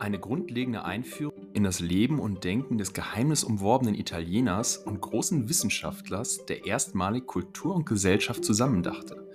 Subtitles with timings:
[0.00, 6.66] Eine grundlegende Einführung in das Leben und Denken des geheimnisumworbenen Italieners und großen Wissenschaftlers, der
[6.66, 9.28] erstmalig Kultur und Gesellschaft zusammendachte.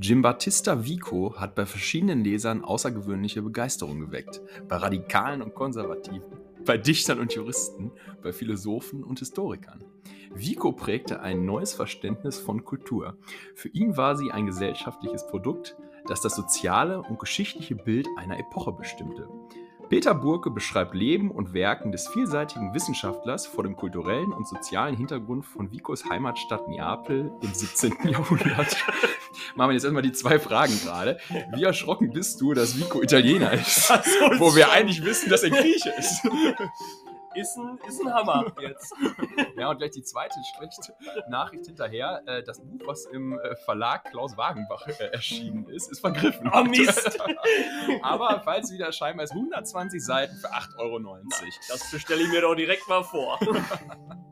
[0.00, 4.40] Giambattista Vico hat bei verschiedenen Lesern außergewöhnliche Begeisterung geweckt.
[4.68, 6.22] Bei Radikalen und Konservativen,
[6.64, 9.84] bei Dichtern und Juristen, bei Philosophen und Historikern.
[10.34, 13.16] Vico prägte ein neues Verständnis von Kultur.
[13.54, 15.76] Für ihn war sie ein gesellschaftliches Produkt,
[16.08, 19.28] das das soziale und geschichtliche Bild einer Epoche bestimmte.
[19.88, 25.46] Peter Burke beschreibt Leben und Werken des vielseitigen Wissenschaftlers vor dem kulturellen und sozialen Hintergrund
[25.46, 27.96] von Vicos Heimatstadt Neapel im 17.
[28.04, 28.76] Jahrhundert.
[29.56, 31.18] Machen wir jetzt erstmal die zwei Fragen gerade.
[31.54, 33.88] Wie erschrocken bist du, dass Vico Italiener ist?
[34.38, 36.20] Wo wir eigentlich wissen, dass er Grieche ist.
[37.38, 38.94] Ist ein, ist ein Hammer jetzt.
[39.56, 40.94] Ja, und gleich die zweite schlechte
[41.28, 42.22] Nachricht hinterher.
[42.26, 46.50] Äh, Das Buch, was im äh, Verlag Klaus Wagenbach äh, erschienen ist, ist vergriffen.
[46.52, 47.18] Oh Mist.
[48.02, 51.16] Aber falls wieder erscheinen, ist 120 Seiten für 8,90 Euro.
[51.68, 53.38] Das bestelle ich mir doch direkt mal vor.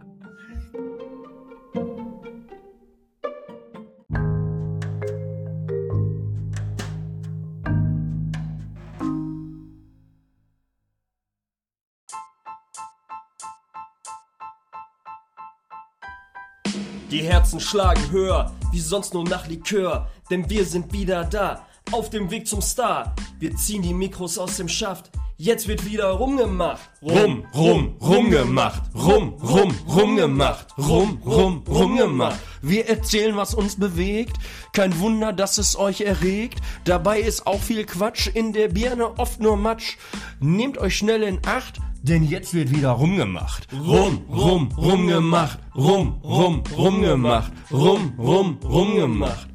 [17.10, 22.10] Die Herzen schlagen höher, wie sonst nur nach Likör, denn wir sind wieder da, auf
[22.10, 23.14] dem Weg zum Star.
[23.38, 26.90] Wir ziehen die Mikros aus dem Schaft, jetzt wird wieder rumgemacht.
[27.02, 28.82] Rum, rum, rumgemacht.
[28.92, 30.66] Rum, rum, rumgemacht.
[30.76, 32.40] Rum, rum, rumgemacht.
[32.62, 34.36] Wir erzählen, was uns bewegt.
[34.72, 36.60] Kein Wunder, dass es euch erregt.
[36.84, 38.28] Dabei ist auch viel Quatsch.
[38.28, 39.96] In der Birne oft nur Matsch.
[40.40, 41.78] Nehmt euch schnell in Acht.
[42.02, 43.66] Denn jetzt wird wieder rumgemacht.
[43.72, 45.58] Rum, rum, rumgemacht.
[45.74, 47.52] Rum, rum, rumgemacht.
[47.72, 49.48] Rum, rum, rumgemacht.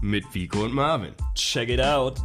[0.00, 1.12] Mit Vico und Marvin.
[1.34, 2.20] Check it out.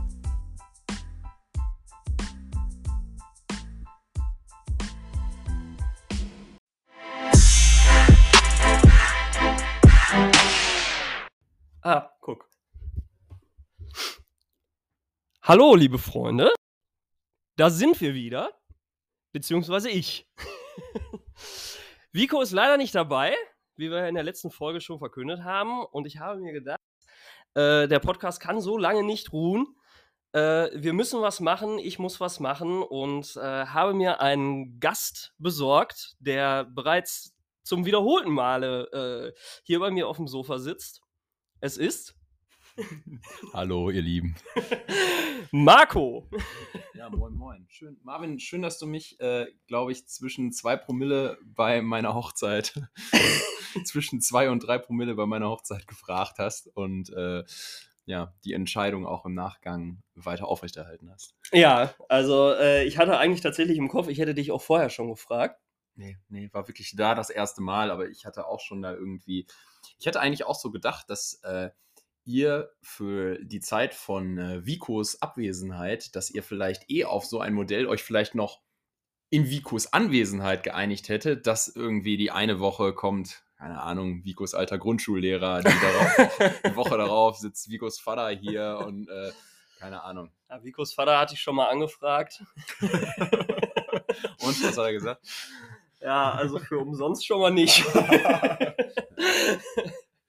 [11.90, 12.50] Ah, guck.
[15.42, 16.54] Hallo, liebe Freunde.
[17.56, 18.52] Da sind wir wieder.
[19.32, 20.30] Beziehungsweise ich.
[22.12, 23.38] Vico ist leider nicht dabei,
[23.78, 25.86] wie wir in der letzten Folge schon verkündet haben.
[25.86, 26.82] Und ich habe mir gedacht,
[27.54, 29.74] äh, der Podcast kann so lange nicht ruhen.
[30.34, 35.34] Äh, wir müssen was machen, ich muss was machen und äh, habe mir einen Gast
[35.38, 37.34] besorgt, der bereits
[37.64, 41.07] zum wiederholten Male äh, hier bei mir auf dem Sofa sitzt.
[41.60, 42.16] Es ist
[43.54, 44.36] Hallo, ihr Lieben.
[45.52, 46.30] Marco.
[46.94, 47.66] Ja, moin, moin.
[47.70, 52.80] Schön, Marvin, schön, dass du mich, äh, glaube ich, zwischen zwei Promille bei meiner Hochzeit,
[53.86, 57.44] zwischen zwei und drei Promille bei meiner Hochzeit gefragt hast und äh,
[58.06, 61.36] ja, die Entscheidung auch im Nachgang weiter aufrechterhalten hast.
[61.52, 65.10] Ja, also äh, ich hatte eigentlich tatsächlich im Kopf, ich hätte dich auch vorher schon
[65.10, 65.60] gefragt.
[65.98, 69.48] Nee, nee, war wirklich da das erste Mal, aber ich hatte auch schon da irgendwie,
[69.98, 71.72] ich hätte eigentlich auch so gedacht, dass äh,
[72.24, 77.54] ihr für die Zeit von äh, Vicos Abwesenheit, dass ihr vielleicht eh auf so ein
[77.54, 78.62] Modell euch vielleicht noch
[79.32, 84.78] in Vicos Anwesenheit geeinigt hättet, dass irgendwie die eine Woche kommt, keine Ahnung, Vicos alter
[84.78, 89.32] Grundschullehrer, die, darauf, die Woche darauf sitzt Vicos Vater hier und äh,
[89.80, 90.32] keine Ahnung.
[90.48, 92.44] Ja, Vicos Vater hatte ich schon mal angefragt.
[94.40, 95.22] Und was hat er gesagt?
[96.02, 97.84] Ja, also für umsonst schon mal nicht.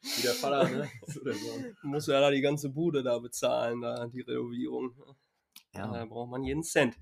[0.02, 0.88] Wie der Vater, ne?
[1.82, 4.94] Muss ja da die ganze Bude da bezahlen, da die Renovierung.
[5.72, 6.04] Da Ja.
[6.06, 6.96] braucht man jeden Cent.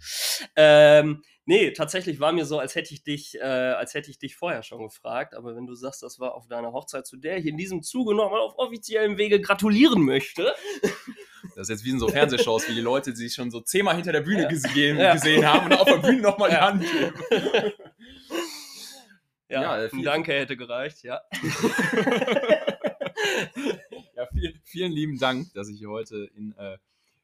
[0.56, 4.34] Ähm, nee, tatsächlich war mir so, als hätte ich dich, äh, als hätte ich dich
[4.37, 5.34] vorher schon gefragt.
[5.34, 8.15] Aber wenn du sagst, das war auf deiner Hochzeit, zu der ich in diesem Zuge
[8.15, 10.53] nochmal auf offiziellem Wege gratulieren möchte.
[11.55, 14.10] Das ist jetzt wie in so Fernsehshows, wie die Leute sich schon so zehnmal hinter
[14.12, 14.49] der Bühne Ja.
[14.49, 15.12] gesehen, Ja.
[15.15, 16.66] gesehen haben und auf der Bühne nochmal die Ja.
[16.66, 17.72] Hand geben.
[19.49, 21.21] Ja, Ja, ein viel- Danke hätte gereicht, ja.
[24.15, 26.79] Ja, vielen, vielen lieben Dank, dass ich hier heute in äh,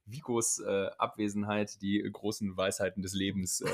[0.04, 3.68] Vicos äh, Abwesenheit die großen Weisheiten des Lebens äh,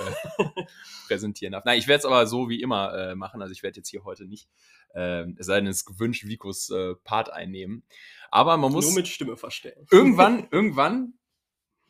[1.08, 1.64] präsentieren darf.
[1.64, 3.42] Nein, ich werde es aber so wie immer äh, machen.
[3.42, 4.48] Also ich werde jetzt hier heute nicht,
[4.94, 7.82] äh, es sei denn, es gewünscht, Vicos äh, Part einnehmen.
[8.30, 9.86] Aber man muss Nur mit Stimme verstellen.
[9.90, 11.14] irgendwann, irgendwann,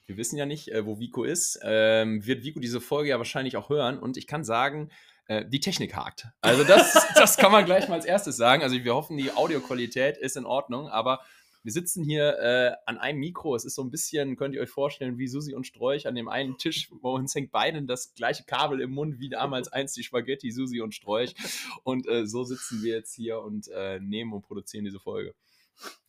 [0.07, 3.57] wir wissen ja nicht, äh, wo Vico ist, ähm, wird Vico diese Folge ja wahrscheinlich
[3.59, 3.99] auch hören.
[3.99, 4.91] Und ich kann sagen,
[5.29, 6.27] äh, die Technik hakt.
[6.41, 8.63] Also das, das kann man gleich mal als erstes sagen.
[8.63, 11.21] Also wir hoffen, die Audioqualität ist in Ordnung, aber
[11.63, 13.55] wir sitzen hier äh, an einem Mikro.
[13.55, 16.29] Es ist so ein bisschen, könnt ihr euch vorstellen, wie Susi und Strolch an dem
[16.29, 16.89] einen Tisch.
[17.03, 20.81] Bei uns hängt beiden das gleiche Kabel im Mund, wie damals einst die Spaghetti, Susi
[20.81, 21.35] und Strolch.
[21.83, 25.35] Und äh, so sitzen wir jetzt hier und äh, nehmen und produzieren diese Folge.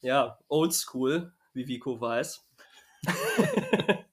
[0.01, 2.45] Ja, oldschool, wie Vico weiß.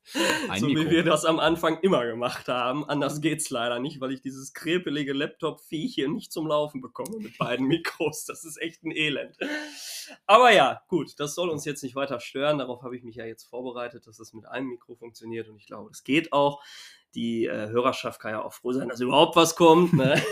[0.59, 0.85] So Mikro.
[0.85, 2.89] wie wir das am Anfang immer gemacht haben.
[2.89, 7.37] Anders geht's leider nicht, weil ich dieses krepelige Laptop-Viech hier nicht zum Laufen bekomme mit
[7.39, 8.25] beiden Mikros.
[8.25, 9.37] Das ist echt ein Elend.
[10.27, 12.59] Aber ja, gut, das soll uns jetzt nicht weiter stören.
[12.59, 15.67] Darauf habe ich mich ja jetzt vorbereitet, dass es mit einem Mikro funktioniert und ich
[15.67, 16.63] glaube, das geht auch.
[17.17, 19.95] Die äh, Hörerschaft kann ja auch froh sein, dass überhaupt was kommt.
[19.95, 20.23] Ne?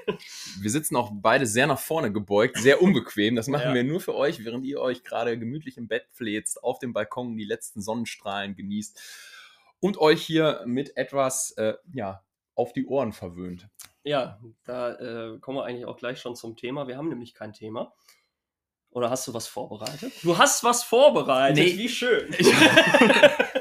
[0.60, 3.36] Wir sitzen auch beide sehr nach vorne gebeugt, sehr unbequem.
[3.36, 3.74] Das machen Ja.
[3.74, 7.36] wir nur für euch, während ihr euch gerade gemütlich im Bett fläzt, auf dem Balkon
[7.36, 9.00] die letzten Sonnenstrahlen genießt
[9.80, 12.22] und euch hier mit etwas äh, ja,
[12.54, 13.68] auf die Ohren verwöhnt.
[14.02, 16.88] Ja, da äh, kommen wir eigentlich auch gleich schon zum Thema.
[16.88, 17.92] Wir haben nämlich kein Thema.
[18.90, 20.12] Oder hast du was vorbereitet?
[20.22, 21.64] Du hast was vorbereitet.
[21.64, 21.78] Nee.
[21.78, 22.34] Wie schön.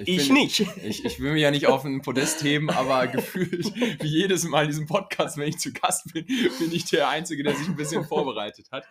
[0.00, 0.60] Ich, Ich bin- nicht.
[0.82, 3.64] Ich, ich will mich ja nicht auf ein Podest heben, aber gefühlt
[4.02, 7.42] wie jedes Mal in diesem Podcast, wenn ich zu Gast bin, bin ich der Einzige,
[7.42, 8.86] der sich ein bisschen vorbereitet hat.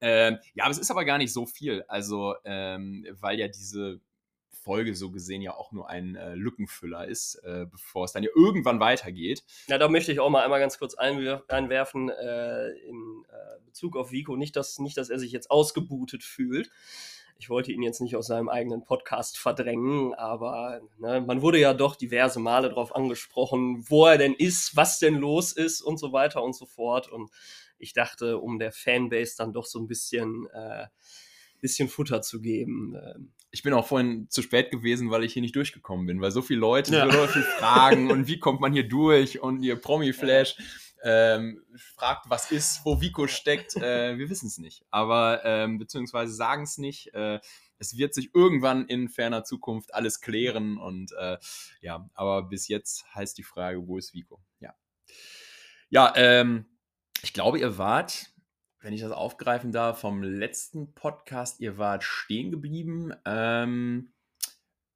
[0.00, 1.84] Ähm, ja, aber es ist aber gar nicht so viel.
[1.88, 4.00] Also, ähm, weil ja diese
[4.62, 8.30] Folge so gesehen ja auch nur ein äh, Lückenfüller ist, äh, bevor es dann ja
[8.34, 9.42] irgendwann weitergeht.
[9.68, 13.96] Ja, da möchte ich auch mal einmal ganz kurz einwer einwerfen äh, in äh, Bezug
[13.96, 14.36] auf Vico.
[14.36, 16.70] Nicht dass, nicht, dass er sich jetzt ausgebootet fühlt.
[17.40, 21.72] Ich wollte ihn jetzt nicht aus seinem eigenen Podcast verdrängen, aber ne, man wurde ja
[21.72, 26.12] doch diverse Male darauf angesprochen, wo er denn ist, was denn los ist und so
[26.12, 27.08] weiter und so fort.
[27.10, 27.30] Und
[27.78, 30.86] ich dachte, um der Fanbase dann doch so ein bisschen, äh,
[31.62, 32.94] bisschen Futter zu geben.
[32.94, 36.30] ähm, Ich bin auch vorhin zu spät gewesen, weil ich hier nicht durchgekommen bin, weil
[36.30, 37.04] so viele Leute, Ja.
[37.06, 40.56] so viele Leute fragen und wie kommt man hier durch und ihr Promi-Flash
[41.02, 43.76] ähm, fragt, was ist, wo Vico steckt.
[43.76, 47.14] Äh, wir wissen es nicht, aber ähm, beziehungsweise sagen es nicht.
[47.14, 47.40] Äh,
[47.78, 51.38] es wird sich irgendwann in ferner Zukunft alles klären und äh,
[51.80, 54.40] ja, aber bis jetzt heißt die Frage, wo ist Vico?
[54.60, 54.74] Ja,
[55.88, 56.66] ja, ähm,
[57.22, 58.30] ich glaube, ihr wart
[58.80, 64.12] wenn ich das aufgreifen darf, vom letzten Podcast, ihr wart stehen geblieben ähm,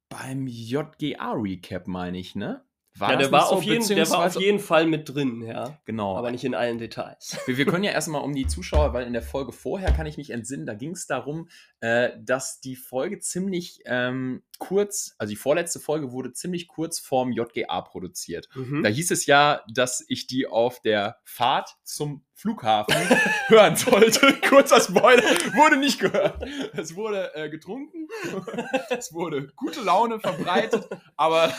[0.09, 2.65] beim JGA-Recap, meine ich, ne?
[2.99, 3.55] Ja, das der war, so?
[3.55, 5.77] auf jeden, der war auf jeden Fall mit drin, ja.
[5.85, 6.15] Genau.
[6.15, 7.37] Aber nicht in allen Details.
[7.45, 10.17] Wir, wir können ja erstmal um die Zuschauer, weil in der Folge vorher kann ich
[10.17, 11.49] mich entsinnen, da ging es darum,
[11.85, 17.31] äh, dass die Folge ziemlich ähm, kurz, also die vorletzte Folge wurde ziemlich kurz vorm
[17.31, 18.49] JGA produziert.
[18.55, 18.81] Mhm.
[18.81, 22.95] Da hieß es ja, dass ich die auf der Fahrt zum Flughafen
[23.49, 24.33] hören sollte.
[24.49, 25.21] Kurzer Spoiler,
[25.53, 26.43] wurde nicht gehört.
[26.73, 28.07] Es wurde äh, getrunken,
[28.89, 31.53] es wurde gute Laune verbreitet, aber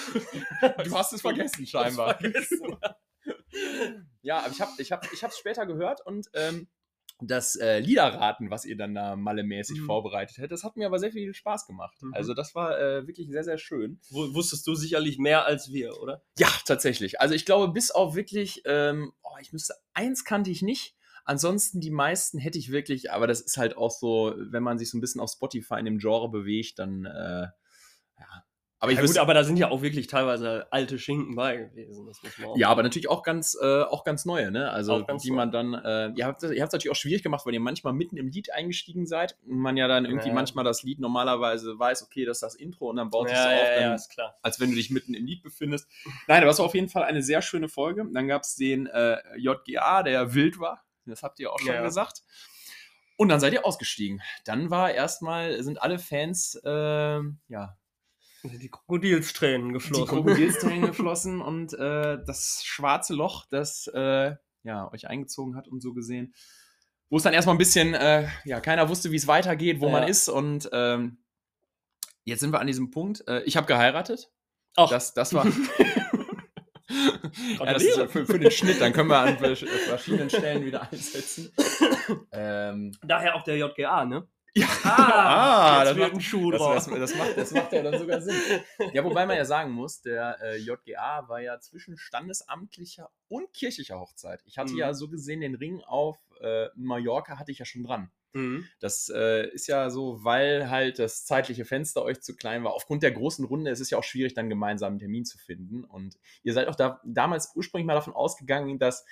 [0.82, 2.18] du hast es vergessen scheinbar.
[2.18, 2.76] Vergessen.
[4.22, 6.66] Ja, aber ich habe ich hab, ich hab's später gehört und ähm,
[7.20, 9.86] das äh, Liederraten, was ihr dann da mallemäßig Mhm.
[9.86, 11.96] vorbereitet hättet, das hat mir aber sehr viel Spaß gemacht.
[12.02, 12.12] Mhm.
[12.14, 14.00] Also das war äh, wirklich sehr, sehr schön.
[14.10, 16.22] Wu- Wusstest du sicherlich mehr als wir, oder?
[16.38, 17.20] Ja, tatsächlich.
[17.20, 20.94] Also ich glaube, bis auf wirklich, ähm, oh, ich müsste, eins kannte ich nicht.
[21.24, 24.90] Ansonsten die meisten hätte ich wirklich, aber das ist halt auch so, wenn man sich
[24.90, 27.48] so ein bisschen auf Spotify in dem Genre bewegt, dann, äh,
[28.18, 28.44] ja.
[28.78, 32.10] Aber ich ja, gut, aber da sind ja auch wirklich teilweise alte Schinken bei gewesen.
[32.56, 34.70] Ja, aber natürlich auch ganz, äh, auch ganz neue, ne?
[34.70, 35.36] Also die neu.
[35.36, 38.28] man dann, äh, ihr habt es natürlich auch schwierig gemacht, weil ihr manchmal mitten im
[38.28, 40.34] Lied eingestiegen seid und man ja dann irgendwie Ja.
[40.34, 43.44] manchmal das Lied normalerweise weiß, okay, das ist das Intro und dann baut sich ja,
[43.44, 44.36] so auf, dann ja, ist klar.
[44.42, 45.88] als wenn du dich mitten im Lied befindest.
[46.28, 48.06] Nein, aber es war auf jeden Fall eine sehr schöne Folge.
[48.12, 50.84] Dann gab es den äh, JGA, der wild war.
[51.06, 52.22] Das habt ihr auch schon gesagt.
[53.16, 54.20] Und dann seid ihr ausgestiegen.
[54.44, 56.70] Dann war erstmal, sind alle Fans, äh,
[57.48, 57.76] ja,
[58.50, 60.06] Die Krokodilstränen die geflossen.
[60.06, 65.92] Krokodilstränen geflossen und äh, das schwarze Loch, das äh, ja, euch eingezogen hat und so
[65.94, 66.34] gesehen.
[67.08, 69.92] Wo es dann erstmal ein bisschen, äh, ja, keiner wusste, wie es weitergeht, wo Ja.
[69.92, 70.28] man ist.
[70.28, 71.18] Und ähm,
[72.24, 73.22] jetzt sind wir an diesem Punkt.
[73.28, 74.28] Äh, ich habe geheiratet.
[74.76, 74.90] Ach.
[74.90, 75.46] Das, das war.
[77.58, 80.90] ja, das ist für, für den Schnitt, dann können wir an vers- verschiedenen Stellen wieder
[80.90, 81.52] einsetzen.
[82.32, 84.26] ähm, Daher auch der JGA, ne?
[84.56, 87.98] Ja, Ah, jetzt das wird macht, ein Schuh das, das, macht, das macht ja dann
[87.98, 88.34] sogar Sinn.
[88.92, 93.98] Ja, wobei man ja sagen muss, der äh, JGA war ja zwischen standesamtlicher und kirchlicher
[94.00, 94.42] Hochzeit.
[94.46, 94.78] Ich hatte Mhm.
[94.78, 98.10] ja so gesehen den Ring auf äh, Mallorca hatte ich ja schon dran.
[98.32, 98.66] Mhm.
[98.80, 102.74] Das äh, ist ja so, weil halt das zeitliche Fenster euch zu klein war.
[102.74, 105.84] Aufgrund der großen Runde ist es ja auch schwierig, dann gemeinsam einen Termin zu finden.
[105.84, 109.06] Und ihr seid auch da, damals ursprünglich mal davon ausgegangen, dass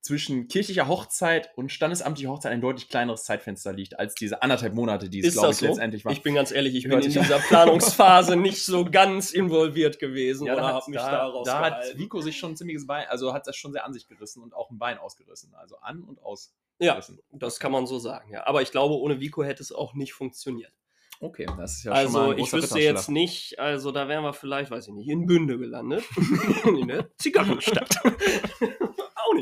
[0.00, 5.10] zwischen kirchlicher Hochzeit und standesamtlicher Hochzeit ein deutlich kleineres Zeitfenster liegt, als diese anderthalb Monate,
[5.10, 5.66] die es, glaube ich, so?
[5.66, 6.12] letztendlich waren.
[6.12, 10.54] Ich bin ganz ehrlich, ich bin in dieser Planungsphase nicht so ganz involviert gewesen Ja,
[10.54, 11.98] oder da, habe hat, mich da, daraus da hat gehalten.
[11.98, 14.54] Vico sich schon ein ziemliches Bein, also hat das schon sehr an sich gerissen und
[14.54, 15.54] auch ein Bein ausgerissen.
[15.54, 16.54] Also an und aus.
[16.78, 17.00] Ja,
[17.32, 18.46] das kann man so sagen, ja.
[18.46, 20.72] Aber ich glaube, ohne Vico hätte es auch nicht funktioniert.
[21.20, 24.06] Okay, das ist ja schon mal also ein ich großer wüsste jetzt nicht, also da
[24.06, 26.04] wären wir vielleicht, weiß ich nicht, in Bünde gelandet.
[26.64, 27.98] in der Zigarrenstadt.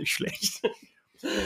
[0.07, 0.63] nicht schlecht.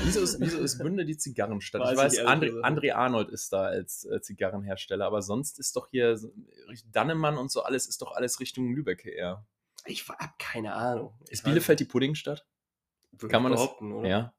[0.05, 1.81] Wieso ist, wieso ist Bünde die Zigarrenstadt?
[1.81, 5.76] Weiß ich weiß, ich André, André Arnold ist da als äh, Zigarrenhersteller, aber sonst ist
[5.76, 6.19] doch hier
[6.90, 9.47] Dannemann und so alles, ist doch alles Richtung Lübeck eher.
[9.87, 11.14] Ich hab keine Ahnung.
[11.29, 12.45] Ist Bielefeld die Puddingstadt?
[13.12, 14.09] Würde Kann man das- behaupten, oder?
[14.09, 14.35] Ja.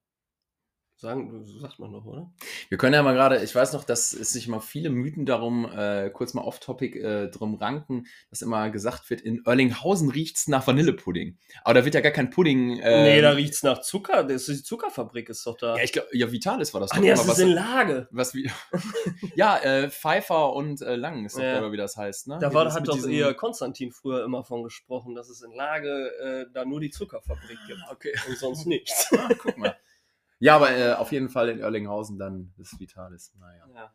[1.02, 2.32] Sagen, sagt man doch, oder?
[2.70, 5.66] Wir können ja mal gerade, ich weiß noch, dass es sich mal viele Mythen darum,
[5.66, 10.68] äh, kurz mal off-topic, äh, drum ranken, dass immer gesagt wird, in Erlinghausen riecht's nach
[10.68, 11.40] Vanillepudding.
[11.64, 12.78] Aber da wird ja gar kein Pudding.
[12.78, 14.24] Äh, nee, da riecht's nach Zucker.
[14.24, 15.76] Das ist die Zuckerfabrik ist doch da.
[15.76, 18.08] Ja, ich glaube, ja, Vitalis war das Ach doch nee, das ist in Lage.
[18.12, 18.52] was wie,
[19.36, 21.72] ja, äh, Pfeiffer und äh, Lang ist doch, Ja.
[21.72, 22.38] wie das heißt, ne?
[22.40, 26.46] Da war, hat doch eher Konstantin früher immer von gesprochen, dass es in Lage äh,
[26.54, 27.82] da nur die Zuckerfabrik gibt.
[27.90, 28.14] Okay.
[28.30, 29.10] Und sonst nichts.
[29.18, 29.76] Ah, guck mal.
[30.44, 33.32] Ja, aber äh, auf jeden Fall in Erlinghausen dann das Vitalis.
[33.40, 33.64] Naja.
[33.76, 33.94] Ja.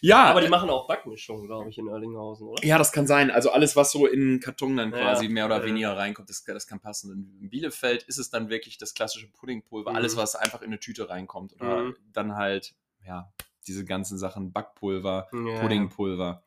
[0.00, 2.64] Ja, Aber die machen auch Backmischungen, glaube ich, in Erlinghausen, oder?
[2.66, 3.30] Ja, das kann sein.
[3.30, 5.64] Also alles, was so in Karton dann Ja, quasi mehr oder ja.
[5.64, 7.38] weniger reinkommt, das, das kann passen.
[7.40, 9.90] In Bielefeld ist es dann wirklich das klassische Puddingpulver.
[9.92, 9.96] Mhm.
[9.96, 11.54] Alles, was einfach in eine Tüte reinkommt.
[11.54, 11.96] Oder Mhm.
[12.12, 12.74] dann halt,
[13.06, 13.32] ja,
[13.68, 15.60] diese ganzen Sachen, Backpulver, Ja.
[15.60, 16.42] Puddingpulver.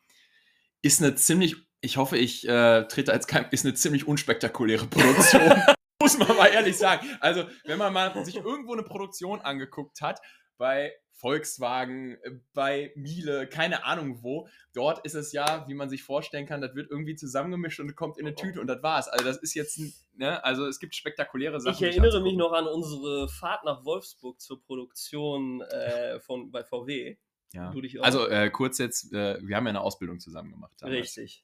[0.82, 5.42] Ist eine ziemlich, ich hoffe, ich äh, trete als kein, ist eine ziemlich unspektakuläre Produktion.
[6.18, 7.08] Muss man mal ehrlich sagen.
[7.20, 10.20] Also, wenn man mal sich irgendwo eine Produktion angeguckt hat,
[10.58, 16.04] bei Volkswagen, äh, bei Miele, keine Ahnung wo, dort ist es ja, wie man sich
[16.04, 19.08] vorstellen kann, das wird irgendwie zusammengemischt und kommt in eine Tüte und das war's.
[19.08, 19.80] Also, das ist jetzt,
[20.14, 21.76] ne, also es gibt spektakuläre Sachen.
[21.76, 27.18] Ich erinnere mich noch an unsere Fahrt nach Wolfsburg zur Produktion äh, von, bei VW.
[27.54, 27.74] Ja.
[28.02, 30.74] Also, äh, kurz jetzt, äh, wir haben ja eine Ausbildung zusammen gemacht.
[30.80, 31.00] damals.
[31.00, 31.44] Richtig.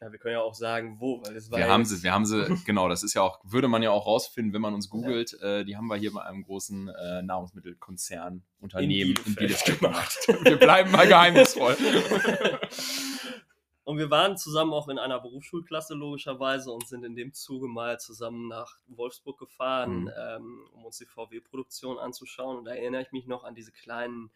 [0.00, 2.12] Ja, wir können ja auch sagen, wo, weil es war Wir ja haben sie, wir
[2.12, 4.88] haben sie, genau, das ist ja auch, würde man ja auch rausfinden, wenn man uns
[4.88, 5.34] googelt.
[5.42, 10.16] Äh, die haben wir hier bei einem großen äh, Nahrungsmittelkonzern Unternehmen in Bielefeld gemacht.
[10.42, 11.76] wir bleiben mal geheimnisvoll.
[13.84, 17.98] Und wir waren zusammen auch in einer Berufsschulklasse logischerweise und sind in dem Zuge mal
[17.98, 20.10] zusammen nach Wolfsburg gefahren, Mhm.
[20.16, 22.58] ähm, um uns die VW-Produktion anzuschauen.
[22.58, 24.30] Und da erinnere ich mich noch an diese kleinen,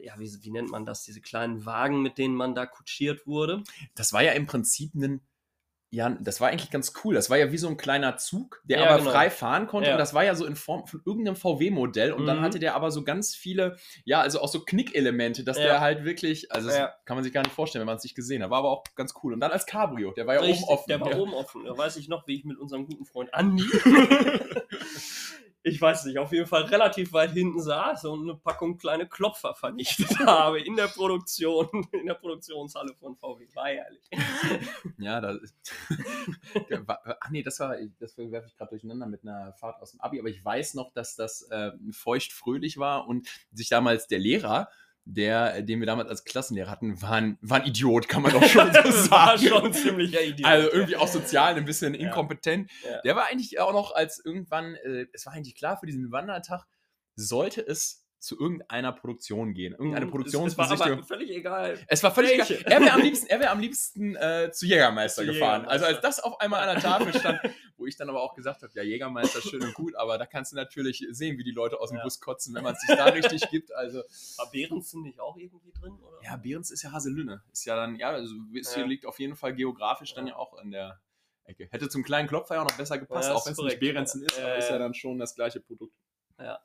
[0.00, 3.62] ja, wie, wie nennt man das, diese kleinen Wagen, mit denen man da kutschiert wurde.
[3.94, 5.20] Das war ja im Prinzip ein,
[5.90, 7.14] ja, das war eigentlich ganz cool.
[7.14, 9.10] Das war ja wie so ein kleiner Zug, der Ja, aber genau.
[9.12, 9.88] frei fahren konnte.
[9.88, 9.94] Ja.
[9.94, 12.12] Und das war ja so in Form von irgendeinem VW-Modell.
[12.12, 12.42] Und dann Mhm.
[12.42, 15.62] hatte der aber so ganz viele, ja, also auch so Knickelemente, dass Ja.
[15.64, 16.92] der halt wirklich, also das Ja.
[17.04, 18.50] kann man sich gar nicht vorstellen, wenn man es nicht gesehen hat.
[18.50, 19.32] War aber auch ganz cool.
[19.32, 20.88] Und dann als Cabrio, der war ja Richtig, oben offen.
[20.88, 21.64] Der war oben offen.
[21.64, 23.62] Da weiß ich noch, wie ich mit unserem guten Freund Andi,
[25.68, 29.52] ich weiß nicht, auf jeden Fall relativ weit hinten saß und eine Packung kleine Klopfer
[29.56, 33.48] vernichtet habe in der Produktion, in der Produktionshalle von VW.
[33.54, 34.02] War herrlich.
[34.98, 35.34] Ja, da
[36.86, 40.00] wa- Ach nee, das war, das werfe ich gerade durcheinander mit einer Fahrt aus dem
[40.00, 44.18] Abi, aber ich weiß noch, dass das äh, feucht fröhlich war und sich damals der
[44.20, 44.68] Lehrer,
[45.08, 48.42] der, den wir damals als Klassenlehrer hatten, war ein, war ein Idiot, kann man doch
[48.44, 49.10] schon so sagen.
[49.10, 50.46] war schon ein ziemlicher Idiot.
[50.48, 52.70] Also irgendwie auch sozial ein bisschen inkompetent.
[52.84, 53.00] Ja.
[53.02, 56.64] Der war eigentlich auch noch als irgendwann, äh, es war eigentlich klar für diesen Wandertag,
[57.14, 59.72] sollte es zu irgendeiner Produktion gehen.
[59.74, 60.98] Irgendeine Es- Produktionsbesichtigung.
[61.00, 61.78] Es war völlig egal.
[61.86, 62.48] Es war völlig egal.
[62.64, 65.62] Er wäre am liebsten, er wär am liebsten äh, zu Jägermeister Zu gefahren.
[65.62, 65.70] Jägermeister.
[65.70, 67.38] Also als das auf einmal an der Tafel stand,
[67.86, 70.50] wo ich dann aber auch gesagt habe, ja, Jägermeister schön und gut, aber da kannst
[70.50, 72.02] du natürlich sehen, wie die Leute aus dem Ja.
[72.02, 73.72] Bus kotzen, wenn man es sich da richtig gibt.
[73.72, 73.98] Also,
[74.38, 75.92] War Behrensen nicht auch irgendwie drin?
[76.02, 76.18] Oder?
[76.24, 77.44] ja, Behrens ist ja Haselünne.
[77.52, 78.84] Ist ja dann, ja, also es Ja.
[78.84, 80.34] liegt auf jeden Fall geografisch dann Ja.
[80.34, 81.00] auch in der
[81.44, 81.68] Ecke.
[81.70, 83.78] Hätte zum kleinen Klopfer ja auch noch besser gepasst, Ja, auch wenn es nicht.
[83.78, 84.78] Behrensen ist, aber ist ja ja.
[84.80, 85.94] dann schon das gleiche Produkt.
[86.40, 86.58] Ja.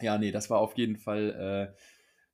[0.00, 1.78] Ja, nee, das war auf jeden Fall äh,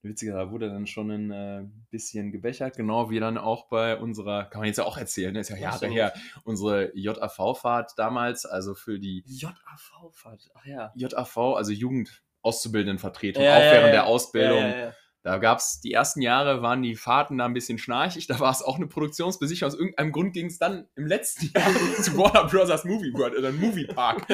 [0.05, 0.35] witziger.
[0.35, 4.61] Da wurde dann schon ein äh, bisschen gebechert, genau wie dann auch bei unserer, kann
[4.61, 5.41] man jetzt ja auch erzählen, ne?
[5.41, 6.13] ist ja Jahre her,
[6.45, 10.51] unsere JAV-Fahrt damals, also für die JAV-Fahrt.
[10.55, 10.93] Ach ja.
[10.95, 13.93] JAV, also Jugendauszubildendenvertretung, Ja, auch ja, während ja.
[13.93, 14.93] der Ausbildung.
[15.25, 18.27] Da gab es die ersten Jahre, waren die Fahrten da ein bisschen schnarchig.
[18.35, 19.73] Da war es auch eine Produktionsbesichtigung.
[19.73, 21.71] Aus irgendeinem Grund ging es dann im letzten Jahr
[22.03, 24.27] zu Warner Brothers Movie World oder Movie Park.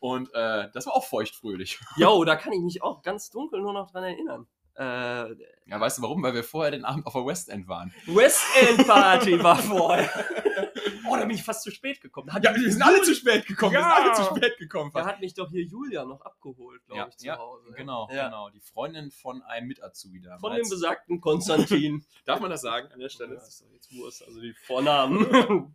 [0.00, 1.78] Und äh, das war auch feuchtfröhlich.
[1.96, 4.46] Jo, da kann ich mich auch ganz dunkel nur noch dran erinnern.
[4.76, 5.34] Äh,
[5.66, 6.22] Ja, weißt du warum?
[6.22, 7.94] Weil wir vorher den Abend auf der West End waren.
[8.06, 10.10] West End Party war vorher.
[11.06, 12.28] Oh, da bin ich fast zu spät gekommen.
[12.28, 13.72] Da hat, Ja, wir sind alle zu spät gekommen.
[13.74, 13.94] Wir Ja.
[13.94, 14.90] sind alle zu spät gekommen.
[14.92, 15.12] da fast.
[15.12, 17.70] hat mich doch hier Julia noch abgeholt, glaube Ja, ich, zu ja, Hause.
[17.76, 18.26] Genau, Ja.
[18.26, 18.48] genau.
[18.48, 20.40] Die Freundin von einem Mit-Azubi damals.
[20.40, 22.04] Von dem besagten Konstantin.
[22.24, 23.34] Darf man das sagen an der Das Stelle?
[23.34, 25.74] ist doch jetzt Wurst, also die Vornamen.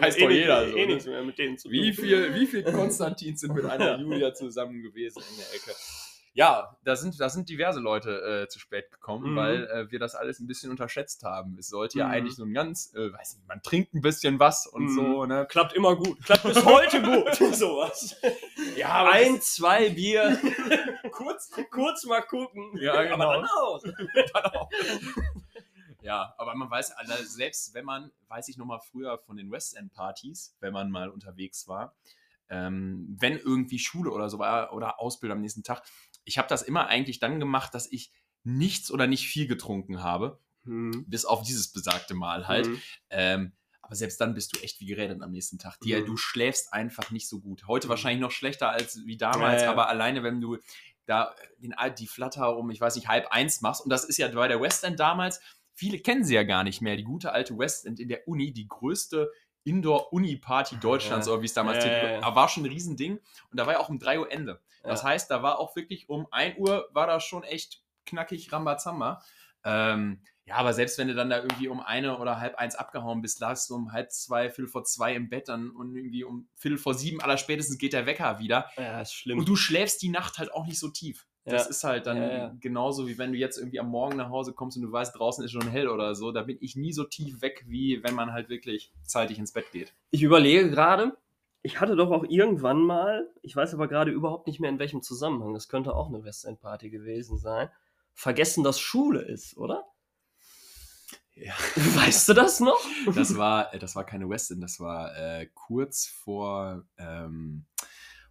[0.00, 0.86] Heißt eh doch jeder eh so, ne?
[0.86, 1.72] nichts mehr mit denen zu tun.
[1.72, 5.72] Wie viel, wie viel Konstantins sind mit einer Julia zusammen gewesen in der Ecke?
[6.34, 9.36] Ja, da sind, da sind diverse Leute äh, zu spät gekommen, Mhm.
[9.36, 11.56] weil äh, wir das alles ein bisschen unterschätzt haben.
[11.58, 12.12] Es sollte ja Mhm.
[12.12, 14.94] eigentlich so ein ganz, äh, weiß nicht, man trinkt ein bisschen was und Mhm.
[14.94, 15.46] so, ne?
[15.50, 16.22] Klappt immer gut.
[16.24, 17.34] Klappt bis heute gut.
[17.54, 18.14] Sowas.
[18.76, 20.38] Ja, Ein, zwei Bier.
[21.12, 22.70] kurz, Kurz mal gucken.
[22.80, 23.30] Ja, genau.
[23.30, 23.82] Aber dann aus.
[26.00, 29.50] Ja, aber man weiß, also selbst wenn man, weiß ich noch mal früher von den
[29.50, 31.94] West End Partys, wenn man mal unterwegs war,
[32.48, 35.82] ähm, wenn irgendwie Schule oder so war oder Ausbildung am nächsten Tag.
[36.28, 38.12] Ich habe das immer eigentlich dann gemacht, dass ich
[38.44, 41.04] nichts oder nicht viel getrunken habe, Mhm.
[41.08, 42.66] bis auf dieses besagte Mal halt.
[42.68, 42.82] Mhm.
[43.10, 45.80] Ähm, aber selbst dann bist du echt wie geredet am nächsten Tag.
[45.80, 46.06] Dir, Mhm.
[46.06, 47.66] Du schläfst einfach nicht so gut.
[47.66, 47.90] Heute Mhm.
[47.90, 49.72] wahrscheinlich noch schlechter als wie damals, Ja, ja.
[49.72, 50.58] aber alleine, wenn du
[51.06, 54.28] da den, die Flatter um, ich weiß nicht, halb eins machst, und das ist ja
[54.28, 55.40] bei der West End damals,
[55.72, 58.52] viele kennen sie ja gar nicht mehr, die gute alte West End in der Uni,
[58.52, 59.30] die größte
[59.68, 61.32] Indoor-Uni-Party Deutschlands, Ja.
[61.32, 63.18] oder wie es damals Ja, ja, war schon ein Riesending.
[63.50, 64.60] Und da war ja auch um 3 Uhr Ende.
[64.82, 69.22] Das heißt, da war auch wirklich um 1 Uhr war da schon echt knackig Rambazamba.
[69.64, 73.20] Ähm, ja, aber selbst wenn du dann da irgendwie um eine oder halb eins abgehauen
[73.20, 76.48] bist, lagst du um halb zwei, viertel vor zwei im Bett dann und irgendwie um
[76.54, 78.70] viertel vor sieben aller spätestens geht der Wecker wieder.
[78.78, 79.38] Ja, ist schlimm.
[79.38, 81.26] Und du schläfst die Nacht halt auch nicht so tief.
[81.48, 81.70] Das Ja.
[81.70, 82.56] ist halt dann Ja, ja.
[82.60, 85.44] genauso wie wenn du jetzt irgendwie am Morgen nach Hause kommst und du weißt, draußen
[85.44, 86.32] ist schon hell oder so.
[86.32, 89.70] Da bin ich nie so tief weg, wie wenn man halt wirklich zeitig ins Bett
[89.72, 89.92] geht.
[90.10, 91.16] Ich überlege gerade,
[91.62, 95.02] ich hatte doch auch irgendwann mal, ich weiß aber gerade überhaupt nicht mehr in welchem
[95.02, 97.68] Zusammenhang, das könnte auch eine Westend-Party gewesen sein,
[98.14, 99.84] vergessen, dass Schule ist, oder?
[101.34, 101.52] Ja.
[101.76, 102.80] Weißt du das noch?
[103.14, 107.64] Das war, äh, das war keine West End, das war äh, kurz vor, ähm,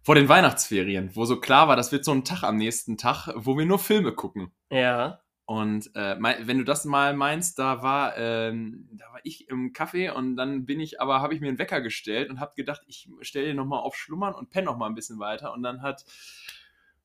[0.08, 3.28] vor den Weihnachtsferien, wo so klar war, das wird so ein Tag am nächsten Tag,
[3.34, 4.50] wo wir nur Filme gucken.
[4.70, 5.20] Ja.
[5.44, 10.12] Und äh, wenn du das mal meinst, da war, ähm, da war ich im Café
[10.12, 13.10] und dann bin ich, aber habe ich mir einen Wecker gestellt und habe gedacht, ich
[13.20, 15.52] stelle den nochmal auf Schlummern und penne nochmal ein bisschen weiter.
[15.52, 16.06] Und dann hat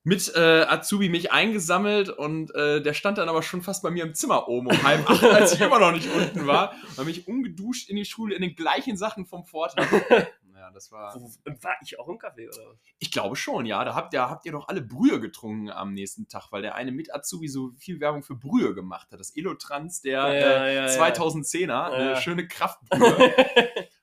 [0.02, 4.04] mit äh, Azubi mich eingesammelt und äh, der stand dann aber schon fast bei mir
[4.04, 6.72] im Zimmer oben um halb acht, als ich immer noch nicht unten war.
[6.88, 9.88] Und habe mich ungeduscht in die Schule in den gleichen Sachen vom Vortag.
[10.74, 11.14] Das war.
[11.14, 12.76] War ich auch im Café, oder?
[12.98, 13.84] Ich glaube schon, ja.
[13.84, 16.92] Da habt ihr, habt ihr doch alle Brühe getrunken am nächsten Tag, weil der eine
[16.92, 19.20] mit Azubi so viel Werbung für Brühe gemacht hat.
[19.20, 20.86] Das Elotrans der Ja, äh, ja, ja.
[20.86, 23.34] 2010er, eine schöne Kraftbrühe.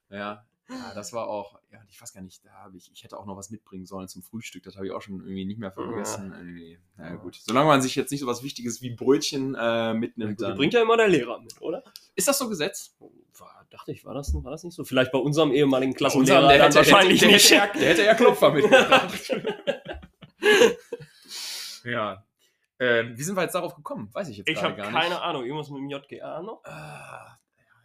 [0.09, 0.45] ja.
[0.95, 1.59] das war auch,
[1.91, 4.23] ich weiß gar nicht, da habe ich, ich hätte auch noch was mitbringen sollen zum
[4.23, 4.63] Frühstück.
[4.63, 6.33] Das habe ich auch schon irgendwie nicht mehr vergessen.
[6.35, 6.79] Irgendwie.
[6.95, 7.35] Na ja, gut.
[7.35, 10.55] Solange man sich jetzt nicht so was Wichtiges wie Brötchen äh, mitnimmt, Die dann.
[10.57, 11.83] bringt ja immer der Lehrer mit, oder?
[12.15, 12.95] Ist das so gesetzt?
[13.37, 14.85] War, dachte ich, war das, war das nicht so?
[14.85, 17.51] Vielleicht bei unserem ehemaligen Klassenlehrer dann wahrscheinlich der, nicht.
[17.51, 19.33] Hätte, der, hätte ja Klopfer mitgebracht.
[21.83, 22.25] ja.
[22.79, 24.09] Ähm, wie sind wir jetzt darauf gekommen?
[24.13, 24.99] Weiß ich jetzt Ich habe gar nicht.
[24.99, 25.43] keine Ahnung.
[25.43, 26.63] Irgendwas mit dem JGA noch?
[26.63, 27.39] Ah, ja,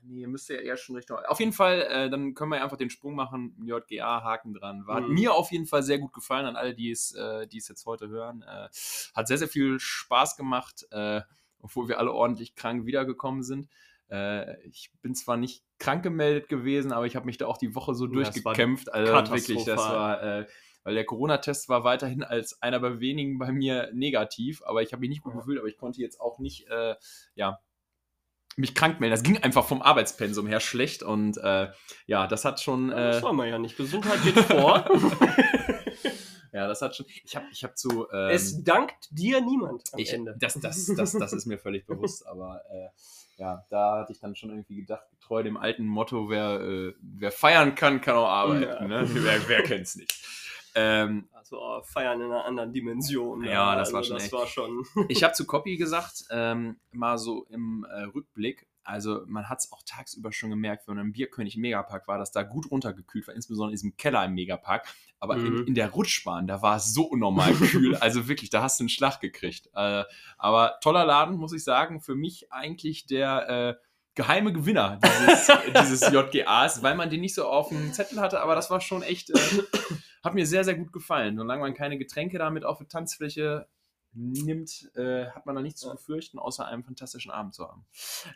[0.08, 1.18] nee, müsste ja eher schon Richtung.
[1.26, 3.56] Auf jeden Fall, äh, dann können wir ja einfach den Sprung machen.
[3.64, 4.86] JGA, Haken dran.
[4.86, 5.14] War, Hat Mhm.
[5.14, 7.86] mir auf jeden Fall sehr gut gefallen an alle, die es, äh, die es jetzt
[7.86, 8.42] heute hören.
[8.42, 8.68] Äh,
[9.14, 11.20] hat sehr, sehr viel Spaß gemacht, äh,
[11.60, 13.68] obwohl wir alle ordentlich krank wiedergekommen sind.
[14.10, 17.74] Äh, ich bin zwar nicht krank gemeldet gewesen, aber ich habe mich da auch die
[17.74, 18.92] Woche so Ja, durchgekämpft.
[18.92, 20.22] Also wirklich, das war.
[20.22, 20.46] Äh,
[20.84, 25.00] weil der Corona-Test war weiterhin als einer bei wenigen bei mir negativ, aber ich habe
[25.00, 26.94] mich nicht gut gefühlt, aber ich konnte jetzt auch nicht, äh,
[27.34, 27.58] ja,
[28.56, 29.12] mich krank melden.
[29.12, 31.68] Das ging einfach vom Arbeitspensum her schlecht und äh,
[32.06, 32.90] ja, das hat schon.
[32.90, 33.76] Äh, das wollen wir ja nicht.
[33.76, 34.84] Gesundheit geht vor.
[36.52, 37.06] ja, das hat schon.
[37.24, 38.06] Ich habe ich hab zu.
[38.10, 40.34] Ähm, es dankt dir niemand am ich, Ende.
[40.38, 42.88] das, das, das, das ist mir völlig bewusst, aber äh,
[43.38, 47.30] ja, da hatte ich dann schon irgendwie gedacht, getreu dem alten Motto, wer, äh, wer
[47.30, 48.62] feiern kann, kann auch arbeiten.
[48.62, 49.02] Ja.
[49.02, 49.06] Ne?
[49.12, 50.14] Wer, wer kennt's nicht?
[50.76, 53.42] Ähm, Also oh, feiern in einer anderen Dimension.
[53.44, 54.84] Ja, das war also, schon das echt- war schon.
[55.08, 59.72] ich habe zu Copy gesagt, ähm, mal so im äh, Rückblick, also man hat es
[59.72, 63.34] auch tagsüber schon gemerkt, wenn man im Bierkönig Megapark war, dass da gut runtergekühlt war,
[63.34, 64.86] insbesondere in diesem Keller im Megapark.
[65.18, 65.64] Aber in, Mhm.
[65.66, 67.96] in der Rutschbahn, da war es so unnormal kühl.
[67.96, 69.68] also wirklich, da hast du einen Schlag gekriegt.
[69.74, 70.04] Äh,
[70.36, 72.00] aber toller Laden, muss ich sagen.
[72.00, 73.48] Für mich eigentlich der
[73.80, 73.82] äh,
[74.14, 75.48] geheime Gewinner dieses,
[75.80, 78.40] dieses JGAs, weil man den nicht so auf dem Zettel hatte.
[78.40, 79.38] Aber das war schon echt, äh,
[80.26, 81.36] hat mir sehr, sehr gut gefallen.
[81.38, 83.66] Solange man keine Getränke damit auf der Tanzfläche
[84.12, 85.94] nimmt, äh, hat man da nichts zu Ja.
[85.94, 87.84] befürchten, außer einen fantastischen Abend zu haben.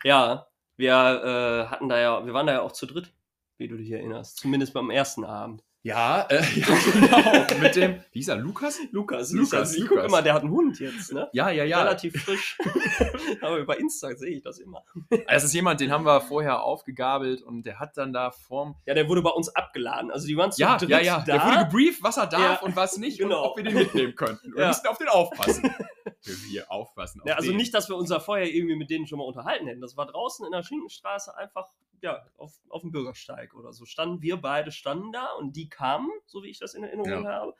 [0.03, 3.13] Ja, wir äh, hatten da ja, wir waren da ja auch zu dritt,
[3.57, 4.37] wie du dich erinnerst.
[4.37, 5.63] Zumindest beim ersten Abend.
[5.83, 7.59] Ja, äh, ja genau.
[7.59, 8.77] Mit dem, wie hieß er, Lukas?
[8.91, 9.95] Lukas, Lukas, Ich Lukas.
[9.97, 11.27] guck immer, der hat einen Hund jetzt, ne?
[11.33, 11.79] Ja, ja, ja.
[11.81, 12.55] Relativ frisch.
[13.41, 14.83] Aber über Insta sehe ich das immer.
[15.27, 18.75] Das ist jemand, den haben wir vorher aufgegabelt und der hat dann da vorm.
[18.85, 20.11] Ja, der wurde bei uns abgeladen.
[20.11, 21.17] Also die waren zu Ja, dritt ja, ja.
[21.19, 21.23] da.
[21.37, 23.41] Der wurde gebrieft, was er darf Ja, und was nicht genau.
[23.43, 24.53] und ob wir den mitnehmen könnten.
[24.53, 24.67] Wir Ja.
[24.67, 25.73] müssen auf den aufpassen.
[26.25, 27.21] wir aufpassen.
[27.21, 27.57] Auf Ja, also den.
[27.57, 29.81] nicht, dass wir uns da vorher irgendwie mit denen schon mal unterhalten hätten.
[29.81, 31.67] Das war draußen in der Schinkenstraße einfach,
[32.01, 33.85] ja, auf, auf dem Bürgersteig oder so.
[33.85, 37.31] Standen wir beide standen da und die kamen, so wie ich das in Erinnerung Ja.
[37.31, 37.53] habe.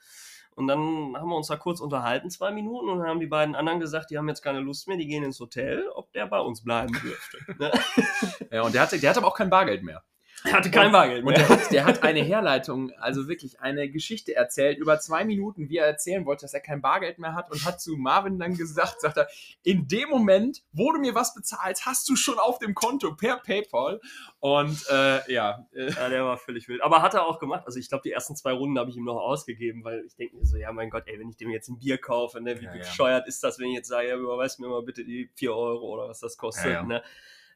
[0.53, 3.55] Und dann haben wir uns da kurz unterhalten, zwei Minuten, und dann haben die beiden
[3.55, 6.39] anderen gesagt, die haben jetzt keine Lust mehr, die gehen ins Hotel, ob der bei
[6.41, 7.37] uns bleiben dürfte.
[7.57, 7.71] ne?
[8.51, 10.03] Ja, und der, hatte, der hat aber auch kein Bargeld mehr.
[10.43, 14.35] Er hatte kein Bargeld Und der hat, der hat eine Herleitung, also wirklich eine Geschichte
[14.35, 17.63] erzählt, über zwei Minuten, wie er erzählen wollte, dass er kein Bargeld mehr hat und
[17.65, 19.27] hat zu Marvin dann gesagt, sagt er,
[19.63, 23.37] in dem Moment, wo du mir was bezahlst, hast du schon auf dem Konto per
[23.37, 24.01] PayPal.
[24.39, 25.65] Und äh, ja,
[26.01, 26.81] Ja, der war völlig wild.
[26.81, 27.63] Aber hat er auch gemacht.
[27.65, 30.35] Also ich glaube, die ersten zwei Runden habe ich ihm noch ausgegeben, weil ich denke
[30.37, 32.65] mir so, ja mein Gott, ey, wenn ich dem jetzt ein Bier kaufe, ne, wie
[32.65, 32.79] Ja, ja.
[32.79, 35.87] bescheuert ist das, wenn ich jetzt sage, ja, überweis mir mal bitte die 4 Euro
[35.87, 36.65] oder was das kostet.
[36.65, 36.83] Ja, ja.
[36.83, 37.03] Ne?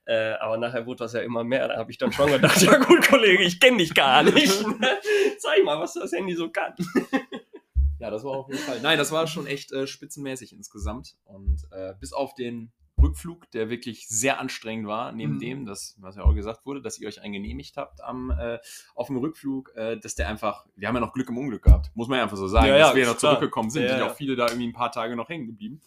[0.05, 1.67] Äh, aber nachher wurde das ja immer mehr.
[1.67, 4.51] Da habe ich dann schon gedacht, ja gut, Kollege, ich kenne dich gar nicht.
[5.39, 6.73] Zeig mal, was das Handy so kann.
[7.99, 8.79] ja, das war auf jeden Fall.
[8.81, 11.15] Nein, das war schon echt äh, spitzenmäßig insgesamt.
[11.25, 15.39] Und äh, bis auf den Rückflug, der wirklich sehr anstrengend war, neben Mhm.
[15.39, 18.59] dem, das, was ja auch gesagt wurde, dass ihr euch einen genehmigt habt am, äh,
[18.95, 21.91] auf dem Rückflug, äh, dass der einfach, wir haben ja noch Glück im Unglück gehabt,
[21.93, 23.33] muss man ja einfach so sagen, Ja, ja, dass wir noch klar.
[23.33, 24.11] zurückgekommen sind, Ja, sind ja ja.
[24.11, 25.81] auch viele da irgendwie ein paar Tage noch hängen geblieben.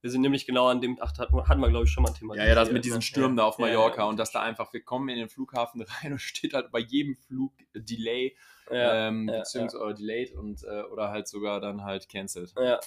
[0.00, 2.36] Wir sind nämlich genau an dem, ach, hatten wir, glaube ich schon mal ein Thema.
[2.36, 4.08] Ja, ja, das mit diesen Stürmen da auf Ja, ja, Mallorca ja.
[4.08, 7.16] und dass da einfach, wir kommen in den Flughafen rein und steht halt bei jedem
[7.16, 8.36] Flug Delay,
[8.70, 12.52] Ja, ähm, ja, beziehungsweise oder delayed und äh, oder halt sogar dann halt cancelled.
[12.56, 12.78] ja.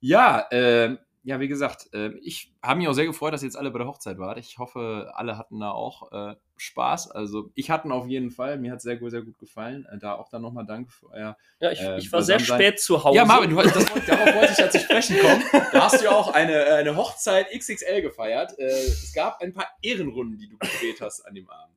[0.00, 3.56] Ja, ähm, ja, wie gesagt, ähm, ich habe mich auch sehr gefreut, dass ihr jetzt
[3.56, 4.38] alle bei der Hochzeit wart.
[4.38, 7.10] Ich hoffe, alle hatten da auch äh, Spaß.
[7.10, 8.58] Also ich hatte auf jeden Fall.
[8.58, 9.86] Mir hat es sehr, gut- sehr gut gefallen.
[9.92, 12.80] Äh, da auch dann nochmal Danke für euer ja ich, Äh, ich war sehr spät
[12.80, 13.16] zu Hause.
[13.16, 15.42] Ja, Marvin, du, hast- das, darauf wollte ich ja zu sprechen kommen.
[15.72, 18.58] Da hast du ja auch eine, äh, eine Hochzeit XXL gefeiert.
[18.58, 21.74] Äh, es gab ein paar Ehrenrunden, die du gedreht hast an dem Abend.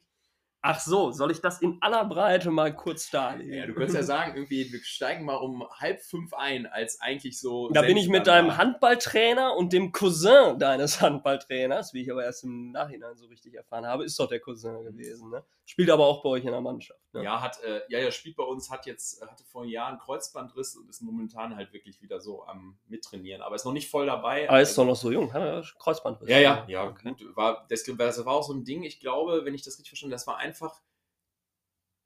[0.63, 3.53] Ach so, soll ich das in aller Breite mal kurz darlegen?
[3.53, 7.39] Ja, du könntest ja sagen, irgendwie, wir steigen mal um halb fünf ein, als eigentlich
[7.39, 7.69] so.
[7.69, 8.57] Da bin ich mit deinem.
[8.57, 13.87] Handballtrainer und dem Cousin deines Handballtrainers, wie ich aber erst im Nachhinein so richtig erfahren
[13.87, 15.31] habe, ist doch der Cousin gewesen.
[15.31, 15.43] Ne?
[15.65, 16.99] Spielt aber auch bei euch in der Mannschaft.
[17.13, 17.23] Ne?
[17.23, 20.75] Ja, hat, äh, ja, ja, spielt bei uns, hat jetzt, äh, hatte vor Jahren Kreuzbandriss
[20.75, 24.49] und ist momentan halt wirklich wieder so am Mittrainieren, aber ist noch nicht voll dabei.
[24.49, 26.29] Aber ist doch noch so jung, hat er Kreuzbandriss.
[26.29, 27.09] Ja, ja, ja, Okay.
[27.09, 27.35] gut.
[27.37, 30.11] War, das, das war auch so ein Ding, ich glaube, wenn ich das richtig verstanden
[30.13, 30.81] habe, das war einfach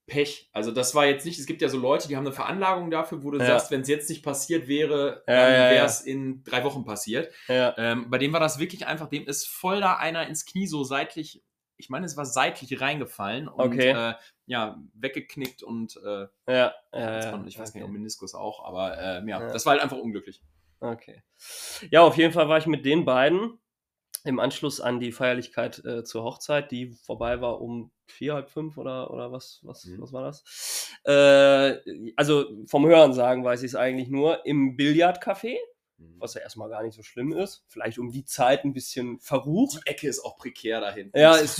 [0.08, 0.50] Pech.
[0.54, 3.24] Also das war jetzt nicht, es gibt ja so Leute, die haben eine Veranlagung dafür,
[3.24, 3.46] wo du Ja.
[3.46, 5.70] sagst, wenn es jetzt nicht passiert wäre, Ja, dann ja, ja.
[5.72, 7.34] wäre es in drei Wochen passiert.
[7.48, 7.74] Ja.
[7.78, 10.84] Ähm, bei dem war das wirklich einfach, dem ist voll da einer ins Knie so
[10.84, 11.44] seitlich,
[11.78, 13.92] ich meine, es war seitlich reingefallen und Okay.
[13.92, 14.14] äh,
[14.46, 17.90] ja, weggeknickt und äh, Ja, ja, man- ich weiß nicht, okay.
[17.90, 19.52] ob Meniskus auch, aber äh, ja, Ja.
[19.52, 20.42] das war halt einfach unglücklich.
[20.80, 21.24] Okay.
[21.90, 23.60] Ja, auf jeden Fall war ich mit den beiden
[24.24, 28.78] im Anschluss an die Feierlichkeit äh, zur Hochzeit, die vorbei war um vier, halb fünf
[28.78, 30.02] oder, oder was, was, Mhm.
[30.02, 30.92] was war das?
[31.06, 35.58] Äh, also vom Hören sagen weiß ich es eigentlich nur im Billardcafé,
[35.98, 37.64] was ja erstmal gar nicht so schlimm ist.
[37.68, 39.82] Vielleicht um die Zeit ein bisschen verrucht.
[39.86, 41.18] Die Ecke ist auch prekär da hinten.
[41.18, 41.60] Ja, ist,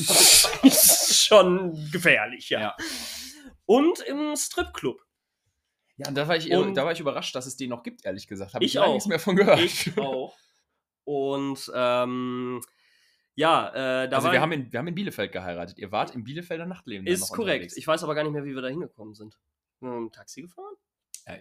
[0.64, 2.60] ist schon gefährlich, ja.
[2.60, 2.78] Ja.
[3.66, 5.02] Und im Stripclub.
[5.98, 8.28] Ja, da war ich, Und- da war ich überrascht, dass es den noch gibt, ehrlich
[8.28, 8.54] gesagt.
[8.54, 8.94] Habe Ich lange auch.
[8.94, 9.60] nichts mehr von gehört.
[9.62, 10.36] Ich auch.
[11.06, 12.62] Und ähm,
[13.36, 13.70] ja,
[14.04, 15.78] äh, da also war wir haben, in, wir haben in Bielefeld geheiratet.
[15.78, 17.08] Ihr wart im Bielefelder Nachtleben.
[17.08, 17.40] Ist korrekt.
[17.56, 17.78] unterwegs.
[17.78, 19.40] Ich weiß aber gar nicht mehr, wie wir da hingekommen sind.
[20.12, 20.74] Taxi gefahren?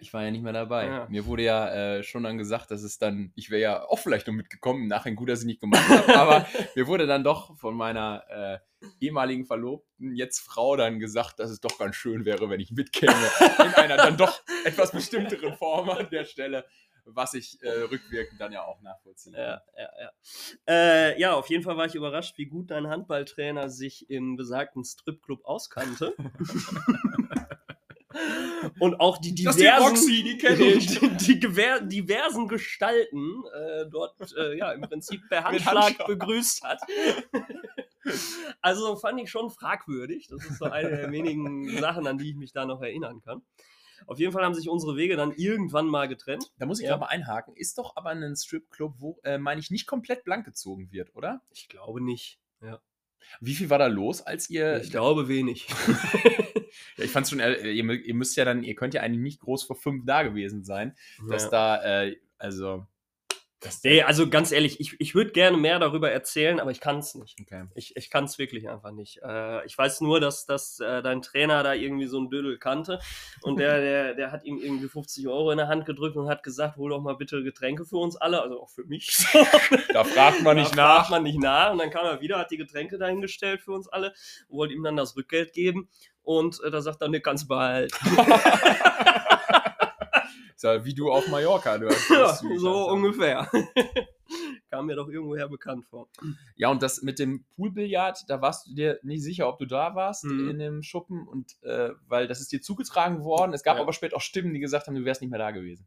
[0.00, 0.86] Ich war ja nicht mehr dabei.
[0.86, 1.06] Ja.
[1.10, 4.26] Mir wurde ja äh, schon dann gesagt, dass es dann, ich wäre ja auch vielleicht
[4.26, 7.74] noch mitgekommen, nachher gut, dass ich nicht gemacht habe, aber mir wurde dann doch von
[7.74, 8.58] meiner äh,
[9.00, 13.12] ehemaligen Verlobten, jetzt Frau, dann gesagt, dass es doch ganz schön wäre, wenn ich mitkäme.
[13.58, 16.64] In einer dann doch etwas bestimmteren Form an der Stelle,
[17.04, 19.42] was ich äh, rückwirkend dann ja auch nachvollziehen kann.
[19.42, 20.10] Ja, ja, ja.
[20.66, 24.82] Äh, ja, auf jeden Fall war ich überrascht, wie gut dein Handballtrainer sich im besagten
[24.82, 26.14] Stripclub auskannte.
[28.80, 30.98] Und auch die Das ist die diversen, die kenn ich.
[30.98, 36.80] die, die gewer- diversen Gestalten äh, dort äh, ja im Prinzip per Handschlag begrüßt hat.
[38.60, 40.26] Also fand ich schon fragwürdig.
[40.28, 43.40] Das ist so eine der wenigen Sachen, an die ich mich da noch erinnern kann.
[44.06, 46.52] Auf jeden Fall haben sich unsere Wege dann irgendwann mal getrennt.
[46.58, 46.90] Da muss ich Ja.
[46.90, 47.56] gerade mal einhaken.
[47.56, 51.40] Ist doch aber ein Stripclub, wo, äh, meine ich, nicht komplett blank gezogen wird, oder?
[51.50, 52.38] Ich glaube nicht.
[53.40, 54.82] Wie viel war da los, als ihr.
[54.82, 55.66] Ich glaube wenig.
[56.96, 59.64] Ja, ich fand's schon, ihr, ihr müsst ja dann, ihr könnt ja eigentlich nicht groß
[59.64, 60.96] vor fünf da gewesen sein,
[61.28, 61.50] dass Ja.
[61.50, 62.86] da, äh, also.
[63.82, 67.14] Nee, also ganz ehrlich, ich, ich würde gerne mehr darüber erzählen, aber ich kann es
[67.14, 67.38] nicht.
[67.40, 67.64] Okay.
[67.74, 69.22] Ich, ich kann es wirklich einfach nicht.
[69.22, 72.98] Äh, ich weiß nur, dass, dass äh, dein Trainer da irgendwie so einen Dödel kannte
[73.40, 76.42] und der, der, der hat ihm irgendwie 50 Euro in der Hand gedrückt und hat
[76.42, 79.16] gesagt, hol doch mal bitte Getränke für uns alle, also auch für mich.
[79.94, 81.10] Da fragt man nicht Da fragt nach.
[81.10, 81.72] man nicht nach.
[81.72, 84.12] Und dann kam er wieder, hat die Getränke dahingestellt für uns alle,
[84.50, 85.88] wollte ihm dann das Rückgeld geben.
[86.24, 87.94] Und äh, da sagt er, ne, kannst behalten.
[90.56, 91.88] Ja wie du auf Mallorca, du.
[92.10, 92.90] Ja, so gesagt.
[92.90, 93.50] ungefähr.
[94.70, 96.08] Kam mir doch irgendwoher bekannt vor.
[96.56, 99.94] Ja, und das mit dem Poolbillard, da warst du dir nicht sicher, ob du da
[99.94, 100.48] warst Mhm.
[100.48, 103.52] in dem Schuppen und äh, weil das ist dir zugetragen worden.
[103.52, 103.82] Es gab Ja.
[103.82, 105.86] aber später auch Stimmen, die gesagt haben, du wärst nicht mehr da gewesen.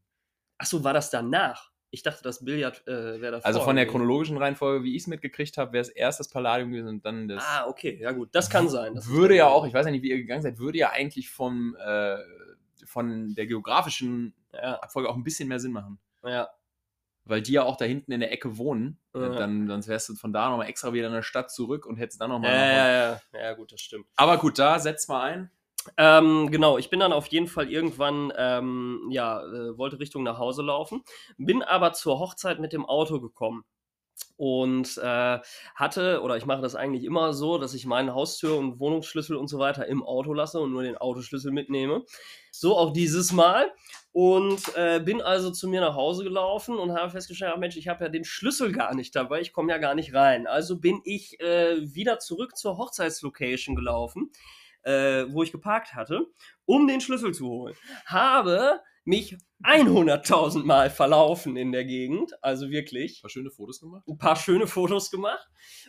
[0.59, 1.71] Achso, war das danach?
[1.89, 3.45] Ich dachte, das Billard äh, wäre davor.
[3.45, 3.97] Also von der gewesen.
[3.99, 7.27] chronologischen Reihenfolge, wie ich es mitgekriegt habe, wäre es erst das Palladium gewesen und dann
[7.27, 7.43] das.
[7.47, 8.93] Ah, okay, ja gut, das kann sein.
[8.95, 11.29] Das würde ja auch, ich weiß ja nicht, wie ihr gegangen seid, würde ja eigentlich
[11.29, 12.17] vom, äh,
[12.85, 15.99] von der geografischen Ja, Abfolge auch ein bisschen mehr Sinn machen.
[16.23, 16.49] ja.
[17.29, 19.01] Weil die ja auch da hinten in der Ecke wohnen.
[19.13, 19.27] Ja.
[19.35, 22.21] Dann, dann wärst du von da nochmal extra wieder in der Stadt zurück und hättest
[22.21, 22.51] dann Ja, nochmal.
[22.53, 24.05] ja, ja, ja, gut, das stimmt.
[24.15, 25.51] Aber gut, da setz mal ein.
[25.97, 30.37] Ähm, genau, ich bin dann auf jeden Fall irgendwann, ähm, ja, äh, wollte Richtung nach
[30.37, 31.03] Hause laufen,
[31.37, 33.63] bin aber zur Hochzeit mit dem Auto gekommen
[34.35, 35.39] und äh,
[35.75, 39.47] hatte, oder ich mache das eigentlich immer so, dass ich meinen Haustür und Wohnungsschlüssel und
[39.47, 42.03] so weiter im Auto lasse und nur den Autoschlüssel mitnehme.
[42.51, 43.71] So auch dieses Mal.
[44.11, 47.87] Und äh, bin also zu mir nach Hause gelaufen und habe festgestellt, ach Mensch, ich
[47.87, 50.47] habe ja den Schlüssel gar nicht dabei, ich komme ja gar nicht rein.
[50.47, 54.31] Also bin ich äh, wieder zurück zur Hochzeitslocation gelaufen,
[54.83, 56.25] äh, wo ich geparkt hatte,
[56.65, 57.75] um den Schlüssel zu holen.
[58.05, 64.07] Habe mich 100.000 Mal verlaufen in der Gegend, also wirklich Ein paar schöne Fotos gemacht.
[64.07, 65.47] ein paar schöne Fotos gemacht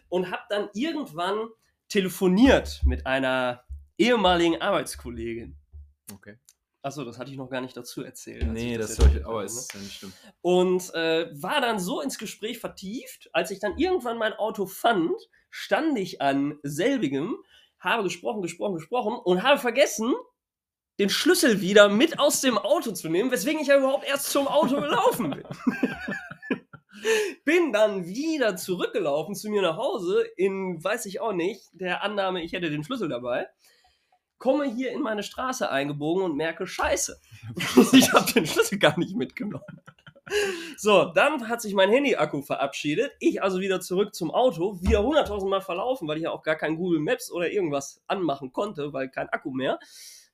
[0.08, 1.48] und habe dann irgendwann
[1.88, 3.64] telefoniert mit einer
[3.98, 5.56] ehemaligen Arbeitskollegin.
[6.12, 6.38] Okay.
[6.80, 8.46] Achso, das hatte ich noch gar nicht dazu erzählt.
[8.46, 9.46] Nee, das jetzt soll ich, aber ne?
[9.46, 10.12] ist ja nicht schlimm.
[10.40, 15.12] Und äh, war dann so ins Gespräch vertieft, als ich dann irgendwann mein Auto fand,
[15.50, 17.36] stand ich an selbigem,
[17.80, 20.14] habe gesprochen, gesprochen, gesprochen und habe vergessen,
[20.98, 24.48] den Schlüssel wieder mit aus dem Auto zu nehmen, weswegen ich ja überhaupt erst zum
[24.48, 25.44] Auto gelaufen bin.
[27.44, 32.42] bin dann wieder zurückgelaufen zu mir nach Hause in, weiß ich auch nicht, der Annahme,
[32.42, 33.46] ich hätte den Schlüssel dabei.
[34.38, 37.20] Komme hier in meine Straße eingebogen und merke, scheiße,
[37.92, 39.80] ich habe den Schlüssel gar nicht mitgenommen.
[40.76, 43.12] So, dann hat sich mein Handy-Akku verabschiedet.
[43.20, 46.56] Ich also wieder zurück zum Auto, wieder 100.000 Mal verlaufen, weil ich ja auch gar
[46.56, 49.78] kein Google Maps oder irgendwas anmachen konnte, weil kein Akku mehr.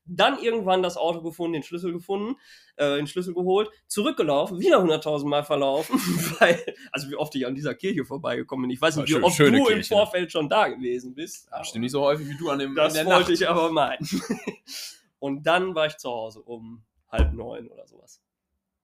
[0.07, 2.37] Dann irgendwann das Auto gefunden, den Schlüssel gefunden,
[2.77, 5.99] äh, den Schlüssel geholt, zurückgelaufen, wieder 100.000 Mal verlaufen,
[6.41, 8.71] weil, also wie oft ich an dieser Kirche vorbeigekommen bin.
[8.71, 9.95] Ich weiß nicht, wie schön- oft du im Kirche.
[9.95, 11.49] Vorfeld schon da gewesen bist.
[11.63, 13.29] Stimmt nicht so häufig wie du an dem das wollte Nacht.
[13.31, 14.07] ich aber meinen.
[15.21, 18.21] Und dann war ich zu Hause um halb neun oder sowas.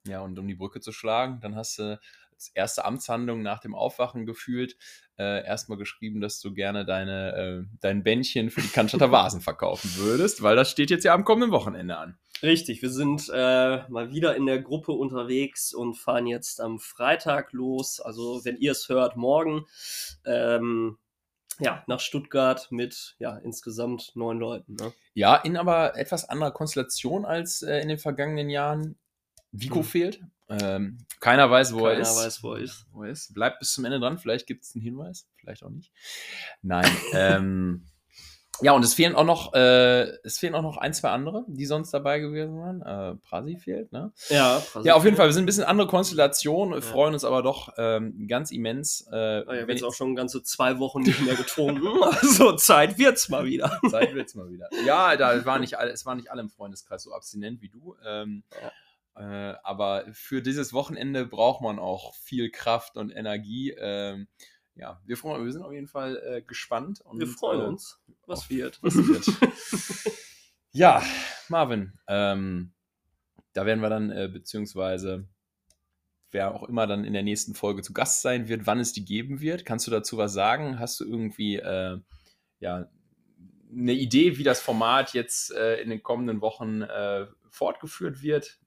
[0.07, 2.01] Ja, und um die Brücke zu schlagen, dann hast du
[2.33, 4.77] als erste Amtshandlung nach dem Aufwachen gefühlt
[5.19, 9.91] äh, erstmal geschrieben, dass du gerne deine, äh, dein Bändchen für die Cannstatter Vasen verkaufen
[9.97, 12.19] würdest, weil das steht jetzt ja am kommenden Wochenende an.
[12.43, 17.53] Richtig, wir sind äh, mal wieder in der Gruppe unterwegs und fahren jetzt am Freitag
[17.53, 18.01] los.
[18.01, 19.67] Also, wenn ihr es hört, morgen.
[20.25, 20.97] Ähm,
[21.59, 24.77] ja, nach Stuttgart mit ja, insgesamt neun Leuten.
[24.77, 24.95] Ne?
[25.13, 28.97] Ja, in aber etwas anderer Konstellation als äh, in den vergangenen Jahren.
[29.53, 29.85] Vico Hm.
[29.85, 30.21] fehlt.
[30.49, 32.17] Ähm, keiner weiß, wo er Keiner ist.
[32.17, 32.87] weiß, wo er ist.
[32.93, 33.33] Wo er ist.
[33.35, 34.19] Bleibt bis zum Ende dran.
[34.19, 35.93] Vielleicht gibt es einen Hinweis, vielleicht auch nicht.
[36.63, 36.91] Nein.
[37.15, 37.87] ähm,
[38.63, 41.65] ja, und es fehlen auch noch, äh, es fehlen auch noch ein, zwei andere, die
[41.65, 42.83] sonst dabei gewesen waren.
[42.83, 44.13] Äh, Prasi fehlt, ne?
[44.29, 45.29] Ja, Ja, auf jeden Fall.
[45.29, 46.81] Wir sind ein bisschen andere Konstellation, Ja.
[46.83, 49.07] freuen uns aber doch ähm, ganz immens.
[49.11, 51.87] Äh, Oh, ich habe wenn jetzt auch schon ganze zwei Wochen nicht mehr getrunken.
[52.03, 53.81] Also Zeit wird's mal wieder.
[53.89, 54.69] Zeit wird's mal wieder.
[54.85, 57.97] Ja, da war nicht alle, es waren nicht alle im Freundeskreis so abstinent wie du.
[58.05, 58.43] Ähm,
[59.17, 63.75] äh, aber für dieses Wochenende braucht man auch viel Kraft und Energie.
[63.79, 64.29] Ähm,
[64.75, 67.01] ja, wir, freuen, wir sind auf jeden Fall äh, gespannt.
[67.03, 68.01] Und, Wir freuen äh, uns.
[68.27, 68.79] Was wird?
[68.83, 70.15] was wird.
[70.73, 71.03] ja,
[71.49, 72.73] Marvin, ähm,
[73.53, 75.29] da werden wir dann, äh, beziehungsweise
[76.31, 79.05] wer auch immer dann in der nächsten Folge zu Gast sein wird, wann es die
[79.05, 79.65] geben wird.
[79.65, 80.79] Kannst du dazu was sagen?
[80.79, 81.99] Hast du irgendwie äh,
[82.61, 82.89] ja,
[83.73, 88.60] eine Idee, wie das Format jetzt äh, in den kommenden Wochen äh, fortgeführt wird?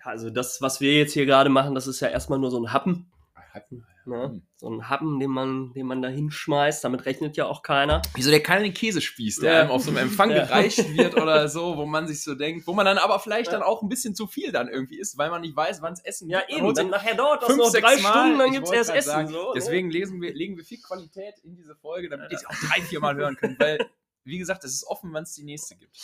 [0.00, 2.58] Ja, also das, was wir jetzt hier gerade machen, das ist ja erstmal nur so
[2.60, 3.10] ein Happen.
[3.52, 4.24] Hatten- Ne?
[4.30, 4.42] Hm.
[4.56, 6.82] So ein Happen, den man, den man da hinschmeißt.
[6.82, 8.00] Damit rechnet ja auch keiner.
[8.14, 9.60] Wieso der kleine Käsespieß, der Ja.
[9.60, 10.46] einem auf so einem Empfang Ja.
[10.46, 13.58] gereicht wird oder so, wo man sich so denkt, wo man dann aber vielleicht Ja.
[13.58, 16.00] dann auch ein bisschen zu viel dann irgendwie isst, weil man nicht weiß, wann es
[16.00, 16.58] Essen Ja, gibt.
[16.58, 16.66] Eben.
[16.68, 18.10] sich Dann nachher dauert das noch drei Mal.
[18.10, 19.08] Stunden, dann gibt's wollte erst Essen.
[19.10, 19.52] sagen, so, ne?
[19.54, 22.80] Deswegen lesen wir, legen wir viel Qualität in diese Folge, damit ihr sie auch drei,
[22.80, 23.78] vier Mal hören könnt, weil,
[24.24, 25.94] wie gesagt, es ist offen, wann es die nächste gibt.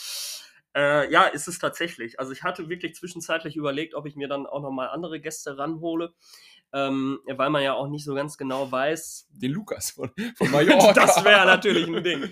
[0.77, 2.19] Äh, ja, ist es tatsächlich.
[2.19, 6.13] Also ich hatte wirklich zwischenzeitlich überlegt, ob ich mir dann auch nochmal andere Gäste ranhole.
[6.73, 9.29] Ähm, weil man ja auch nicht so ganz genau weiß.
[9.31, 10.93] Den Lukas von, von Mallorca.
[10.93, 12.29] das wäre natürlich ein Ding.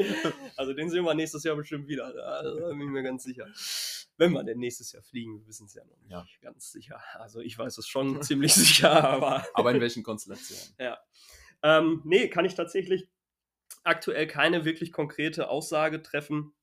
[0.58, 2.13] Also den sehen wir nächstes Jahr bestimmt wieder.
[2.13, 3.47] Da da bin ich mir ganz sicher.
[4.17, 6.25] Wenn wir denn nächstes Jahr fliegen, wir wissen es ja noch nicht Ja.
[6.41, 7.01] ganz sicher.
[7.15, 10.75] Also ich weiß es schon ziemlich sicher, aber Aber in welchen Konstellationen?
[11.63, 13.08] Ähm, nee, kann ich tatsächlich
[13.84, 16.53] aktuell keine wirklich konkrete Aussage treffen.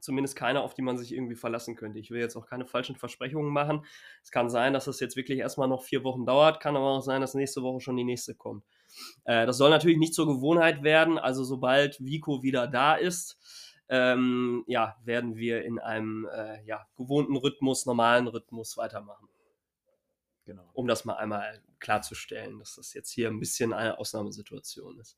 [0.00, 1.98] Zumindest keine, auf die man sich irgendwie verlassen könnte.
[1.98, 3.84] Ich will jetzt auch keine falschen Versprechungen machen.
[4.22, 7.00] Es kann sein, dass das jetzt wirklich erstmal noch vier Wochen dauert, kann aber auch
[7.00, 8.64] sein, dass nächste Woche schon die nächste kommt.
[9.24, 11.18] Äh, das soll natürlich nicht zur Gewohnheit werden.
[11.18, 13.38] Also sobald Vico wieder da ist,
[13.88, 19.28] ähm, ja, werden wir in einem äh, ja, gewohnten Rhythmus, normalen Rhythmus weitermachen.
[20.44, 20.68] Genau.
[20.72, 25.16] Um das mal einmal klarzustellen, dass das jetzt hier ein bisschen eine Ausnahmesituation ist.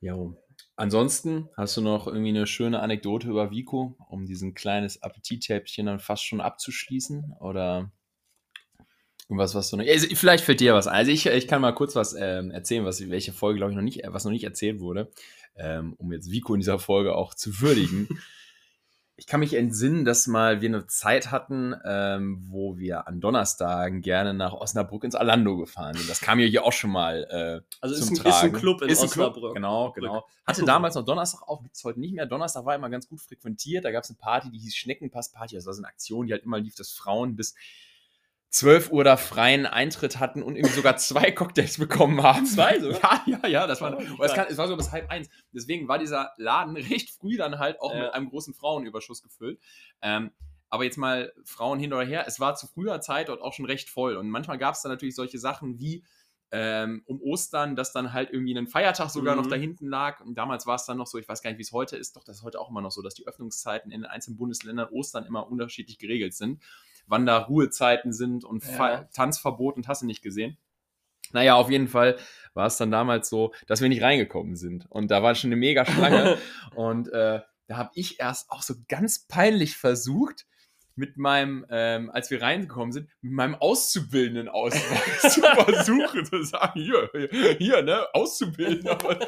[0.00, 0.36] Jo.
[0.76, 6.00] Ansonsten hast du noch irgendwie eine schöne Anekdote über Vico, um diesen kleines Appetittäppchen dann
[6.00, 7.34] fast schon abzuschließen?
[7.40, 7.90] Oder
[9.28, 9.86] irgendwas, was du noch.
[9.86, 10.94] Also, vielleicht fällt dir was ein.
[10.94, 13.82] Also ich, ich kann mal kurz was ähm, erzählen, was welche Folge, glaube ich, noch
[13.82, 15.10] nicht, was noch nicht erzählt wurde,
[15.56, 18.08] ähm, um jetzt Vico in dieser Folge auch zu würdigen.
[19.20, 24.00] ich kann mich entsinnen, dass mal wir eine Zeit hatten, ähm, wo wir an Donnerstagen
[24.00, 26.08] gerne nach Osnabrück ins Alando gefahren sind.
[26.08, 28.52] Das kam ja hier auch schon mal äh, Also zum ist ein, ist ein Tragen.
[28.54, 29.54] Club in Ist ein Club, Osnabrück.
[29.54, 30.26] Genau, genau.
[30.46, 32.24] Hatte damals noch Donnerstag auf, gibt es heute nicht mehr.
[32.24, 33.84] Donnerstag war immer ganz gut frequentiert.
[33.84, 35.54] Da gab es eine Party, die hieß Schneckenpass-Party.
[35.54, 37.54] Das war so eine Aktion, die halt immer lief, dass Frauen bis
[38.50, 42.46] 12 Uhr da freien Eintritt hatten und irgendwie sogar zwei Cocktails bekommen haben.
[42.46, 43.22] Zwei sogar?
[43.26, 43.66] Ja, ja, ja.
[43.66, 45.28] Das war, Oh, es, kann, es war so bis halb eins.
[45.52, 48.02] Deswegen war dieser Laden recht früh dann halt auch Ja.
[48.04, 49.60] mit einem großen Frauenüberschuss gefüllt.
[50.02, 50.32] Ähm,
[50.68, 53.66] aber jetzt mal Frauen hin oder her, es war zu früher Zeit dort auch schon
[53.66, 54.16] recht voll.
[54.16, 56.04] Und manchmal gab es dann natürlich solche Sachen wie
[56.52, 59.42] ähm, um Ostern, dass dann halt irgendwie ein Feiertag sogar Mhm.
[59.42, 60.20] noch da hinten lag.
[60.20, 62.16] Und damals war es dann noch so, ich weiß gar nicht, wie es heute ist,
[62.16, 64.88] doch das ist heute auch immer noch so, dass die Öffnungszeiten in den einzelnen Bundesländern
[64.90, 66.60] Ostern immer unterschiedlich geregelt sind.
[67.10, 69.04] Wann da Ruhezeiten sind und Ja.
[69.12, 70.56] Tanzverbot und hast du nicht gesehen.
[71.32, 72.16] Naja, auf jeden Fall
[72.54, 74.86] war es dann damals so, dass wir nicht reingekommen sind.
[74.88, 76.38] Und da war schon eine mega Schlange.
[76.74, 80.46] und äh, da habe ich erst auch so ganz peinlich versucht,
[81.00, 86.78] mit meinem, ähm, als wir reingekommen sind, mit meinem auszubildenden Ausweis zu versuchen zu sagen,
[86.78, 89.18] hier, hier, hier ne, Auszubildender bei,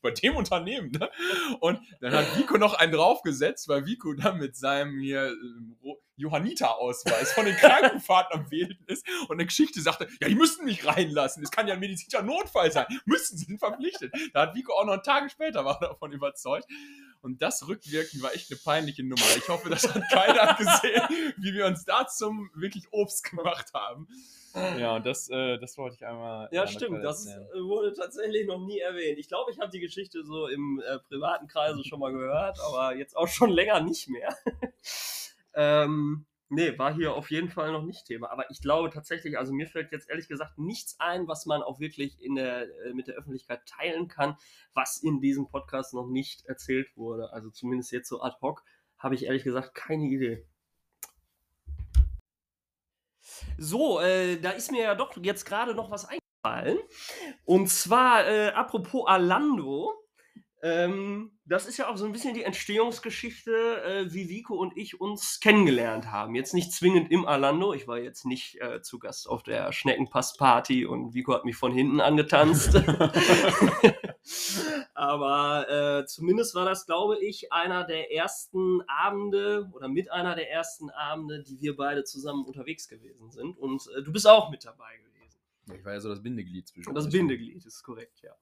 [0.00, 1.10] bei dem Unternehmen, ne?
[1.58, 5.76] Und dann hat Vico noch einen draufgesetzt, weil Vico dann mit seinem hier ähm,
[6.16, 10.86] Johanniter-Ausweis von den Krankenfahrten am Wählen ist und eine Geschichte sagte, ja, die müssten mich
[10.86, 14.14] reinlassen, das kann ja ein medizinischer Notfall sein, müssen, sie sind verpflichtet.
[14.32, 16.66] Da hat Vico auch noch Tage später war davon überzeugt.
[17.26, 19.24] Und das rückwirkend war echt eine peinliche Nummer.
[19.36, 21.02] Ich hoffe, das hat keiner gesehen,
[21.36, 24.06] wie wir uns da zum wirklich Obst gemacht haben.
[24.54, 26.48] Ja, und das, äh, das wollte ich einmal.
[26.52, 27.02] Ja, einmal stimmt.
[27.02, 29.18] Das äh, wurde tatsächlich noch nie erwähnt.
[29.18, 32.94] Ich glaube, ich habe die Geschichte so im äh, privaten Kreise schon mal gehört, aber
[32.94, 34.32] jetzt auch schon länger nicht mehr.
[35.54, 38.30] ähm, nee, war hier auf jeden Fall noch nicht Thema.
[38.30, 41.80] Aber ich glaube tatsächlich, also mir fällt jetzt ehrlich gesagt nichts ein, was man auch
[41.80, 44.36] wirklich in der, äh, mit der Öffentlichkeit teilen kann,
[44.74, 47.32] was in diesem Podcast noch nicht erzählt wurde.
[47.32, 48.64] Also zumindest jetzt so ad hoc
[48.98, 50.46] habe ich ehrlich gesagt keine Idee.
[53.58, 56.78] So, äh, da ist mir ja doch jetzt gerade noch was eingefallen.
[57.44, 59.92] Und zwar, äh, apropos Alando,
[60.62, 65.00] ähm, das ist ja auch so ein bisschen die Entstehungsgeschichte, äh, wie Vico und ich
[65.00, 66.34] uns kennengelernt haben.
[66.34, 70.86] Jetzt nicht zwingend im Alando, ich war jetzt nicht äh, zu Gast auf der Schneckenpass-Party
[70.86, 72.74] und Vico hat mich von hinten angetanzt.
[74.94, 80.50] Aber äh, zumindest war das, glaube ich, einer der ersten Abende oder mit einer der
[80.50, 83.58] ersten Abende, die wir beide zusammen unterwegs gewesen sind.
[83.58, 85.40] Und äh, du bist auch mit dabei gewesen.
[85.78, 87.12] Ich war ja so das Bindeglied zwischen Das euch.
[87.12, 88.32] Bindeglied ist korrekt, ja.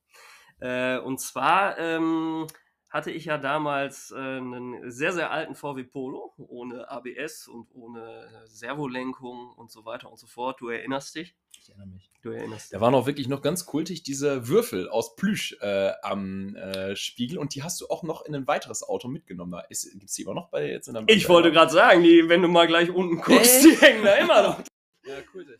[0.60, 2.46] Äh, und zwar ähm,
[2.94, 8.00] hatte ich ja damals äh, einen sehr, sehr alten VW Polo, ohne ABS und ohne
[8.00, 10.60] äh, Servolenkung und so weiter und so fort.
[10.60, 11.34] Du erinnerst dich?
[11.60, 12.08] Ich erinnere mich.
[12.22, 16.54] Du erinnerst Da waren auch wirklich noch ganz kultig diese Würfel aus Plüsch äh, am
[16.54, 19.50] äh, Spiegel und die hast du auch noch in ein weiteres Auto mitgenommen.
[19.50, 22.28] Da Gibt es die immer noch bei jetzt in der Ich wollte gerade sagen, die,
[22.28, 24.60] wenn du mal gleich unten guckst, die hängen da immer noch.
[25.04, 25.58] Ja, kultig.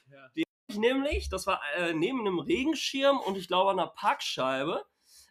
[0.75, 0.81] Ja.
[0.83, 4.85] Ich nämlich, das war äh, neben einem Regenschirm und ich glaube an einer Parkscheibe,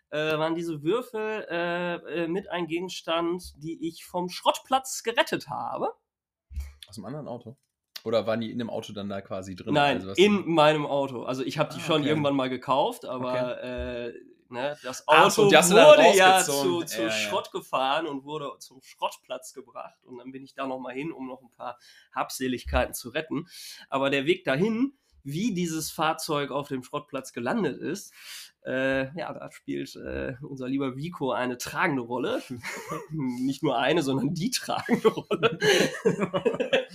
[0.09, 5.89] äh, waren diese Würfel äh, äh, mit ein Gegenstand, die ich vom Schrottplatz gerettet habe.
[6.87, 7.57] Aus einem anderen Auto?
[8.03, 9.73] Oder waren die in dem Auto dann da quasi drin?
[9.73, 11.23] Nein, Also in meinem Auto.
[11.23, 12.09] Also ich habe die Ah, schon okay.
[12.09, 14.13] irgendwann mal gekauft, aber äh,
[14.49, 17.11] ne, das so, Auto dann wurde ja zu, zu Ja, ja.
[17.11, 20.03] Schrott gefahren und wurde zum Schrottplatz gebracht.
[20.03, 21.79] Und dann bin ich da nochmal hin, um noch ein paar
[22.13, 23.47] Habseligkeiten zu retten.
[23.89, 28.13] Aber der Weg dahin, wie dieses Fahrzeug auf dem Schrottplatz gelandet ist,
[28.65, 32.41] äh, ja, da spielt äh, unser lieber Vico eine tragende Rolle.
[33.11, 35.59] Nicht nur eine, sondern die tragende Rolle.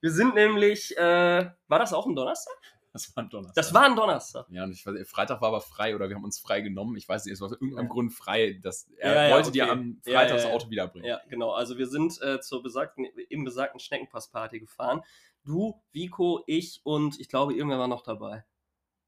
[0.00, 2.54] Wir sind nämlich, äh, war das auch ein Donnerstag?
[2.92, 3.54] Das war ein Donnerstag.
[3.56, 4.46] Das war ein Donnerstag.
[4.50, 6.96] Ja, und ich weiß, Freitag war aber frei oder wir haben uns frei genommen.
[6.96, 7.92] Ich weiß nicht, es war aus irgendeinem Ja.
[7.92, 8.58] Grund frei.
[8.62, 9.72] Dass er Ja, ja, wollte dir okay.
[9.72, 10.46] am Ja, Freitag das.
[10.46, 11.06] Auto wiederbringen.
[11.06, 11.50] Ja, genau.
[11.50, 15.02] Also wir sind äh, zur besagten, im besagten Schneckenpassparty gefahren.
[15.46, 18.44] Du, Vico, ich und ich glaube, irgendwer war noch dabei.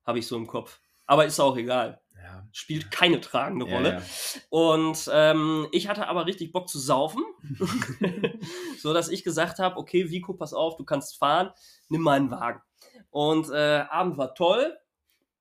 [0.07, 0.81] Habe ich so im Kopf.
[1.05, 2.01] Aber ist auch egal.
[2.14, 2.46] Ja.
[2.53, 3.90] Spielt keine tragende Ja, Rolle.
[3.94, 4.03] ja.
[4.51, 7.22] Und ähm, ich hatte aber richtig Bock zu saufen,
[8.79, 11.51] so dass ich gesagt habe, okay, Vico, pass auf, du kannst fahren,
[11.88, 12.62] nimm meinen Wagen.
[13.11, 14.76] Und äh, Abend war toll,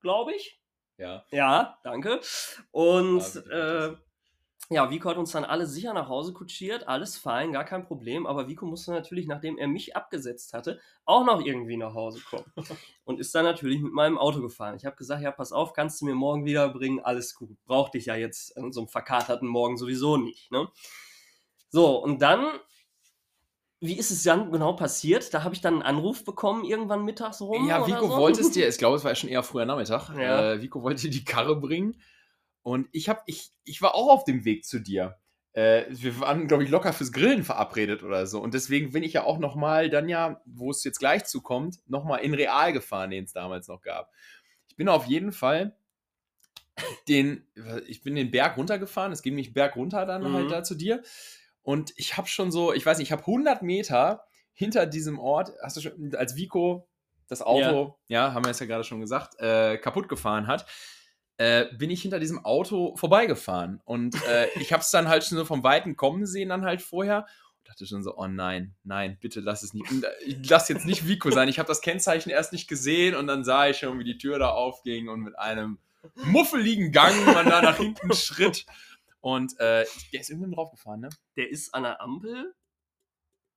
[0.01, 0.59] glaube ich.
[0.97, 1.23] ja.
[1.31, 2.21] Ja, danke.
[2.71, 3.95] Und äh.
[4.69, 8.27] Ja, Vico hat uns dann alle sicher nach Hause kutschiert, alles fein, gar kein Problem.
[8.27, 12.51] Aber Vico musste natürlich, nachdem er mich abgesetzt hatte, auch noch irgendwie nach Hause kommen.
[13.05, 14.75] Und ist dann natürlich mit meinem Auto gefahren.
[14.75, 17.55] Ich habe gesagt, ja, pass auf, kannst du mir morgen wiederbringen, alles gut.
[17.65, 20.51] Brauch dich ja jetzt an so einem verkaterten Morgen sowieso nicht.
[20.51, 20.67] Ne?
[21.69, 22.45] So, und dann,
[23.79, 25.33] wie ist es dann genau passiert?
[25.33, 27.69] Da habe ich dann einen Anruf bekommen, irgendwann mittags rum.
[27.69, 28.17] Ja, Vico so.
[28.17, 30.09] wollte es dir, ich glaube, es war schon eher früher Nachmittag.
[30.17, 30.51] Ja.
[30.51, 31.95] Äh, Vico wollte dir die Karre bringen.
[32.67, 35.17] Und ich, hab, ich, ich war auch auf dem Weg zu dir.
[35.53, 38.41] Äh, wir waren, glaube ich, locker fürs Grillen verabredet oder so.
[38.41, 42.19] Und deswegen bin ich ja auch nochmal dann ja, wo es jetzt gleich zukommt, nochmal
[42.19, 44.11] in Real gefahren, den es damals noch gab.
[44.67, 45.77] Ich bin auf jeden Fall
[47.07, 47.47] den,
[47.87, 49.13] ich bin den Berg runtergefahren.
[49.13, 50.33] Es ging mich Berg runter dann Mhm.
[50.33, 51.03] halt da zu dir.
[51.61, 55.53] Und ich habe schon so, ich weiß nicht, ich habe 100 Meter hinter diesem Ort,
[55.63, 56.89] hast du schon, als Vico
[57.29, 60.65] das Auto, ja, haben wir es ja gerade schon gesagt, äh, kaputt gefahren hat,
[61.37, 63.81] äh, bin ich hinter diesem Auto vorbeigefahren.
[63.85, 66.81] Und äh, ich habe es dann halt schon so vom Weiten kommen sehen, dann halt
[66.81, 67.27] vorher.
[67.59, 69.85] Und dachte schon so, oh nein, nein, bitte lass es nicht.
[70.49, 71.47] Lass jetzt nicht Vico sein.
[71.47, 74.39] Ich habe das Kennzeichen erst nicht gesehen und dann sah ich schon, wie die Tür
[74.39, 75.77] da aufging und mit einem
[76.15, 78.65] muffeligen Gang man da nach hinten schritt.
[79.19, 81.09] Und äh, der ist irgendwann draufgefahren, ne?
[81.35, 82.53] Der ist an der Ampel.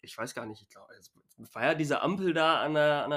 [0.02, 1.12] Ich weiß gar nicht, ich glaube, es
[1.54, 3.10] war ja diese Ampel da an der, an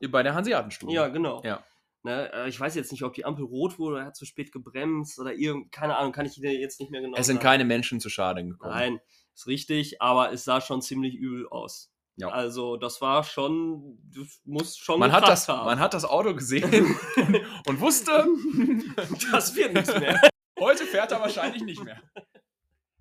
[0.00, 0.94] der Bei der Hanseatenstudie.
[0.94, 1.42] Ja, genau.
[1.42, 1.64] Ja.
[2.06, 4.26] Ne, äh, ich weiß jetzt nicht, ob die Ampel rot wurde oder er hat zu
[4.26, 7.38] spät gebremst oder irgend, keine Ahnung, kann ich dir jetzt nicht mehr genau Es sind
[7.38, 7.48] sagen.
[7.48, 8.72] keine Menschen zu Schaden gekommen.
[8.72, 9.00] Nein,
[9.34, 11.92] ist richtig, aber es sah schon ziemlich übel aus.
[12.14, 12.28] Ja.
[12.28, 15.66] Also, das war schon, das muss schon Man hat, das, haben.
[15.66, 16.72] man hat das Auto gesehen
[17.16, 18.24] und, und wusste,
[19.32, 20.20] das wird nichts mehr.
[20.60, 22.00] heute fährt er wahrscheinlich nicht mehr.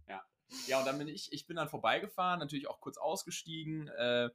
[0.10, 0.24] Ja.
[0.66, 3.88] Ja, und dann bin ich, ich bin dann vorbeigefahren, natürlich auch kurz ausgestiegen.
[3.88, 4.30] Äh,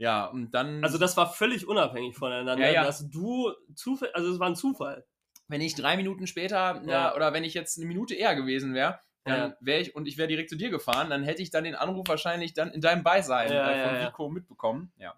[0.00, 2.84] ja, und dann, Also, das war völlig unabhängig voneinander, Ja, ja.
[2.84, 5.04] dass du Zufall, also es war ein Zufall.
[5.46, 6.90] wenn ich drei Minuten später, Ja.
[6.90, 9.56] ja, oder wenn ich jetzt eine Minute eher gewesen wäre, dann Ja.
[9.60, 12.06] wäre ich, und ich wäre direkt zu dir gefahren, dann hätte ich dann den Anruf
[12.08, 14.08] wahrscheinlich dann in deinem Beisein Ja, äh, von ja, ja.
[14.08, 14.92] Vico mitbekommen.
[14.96, 15.14] Ja.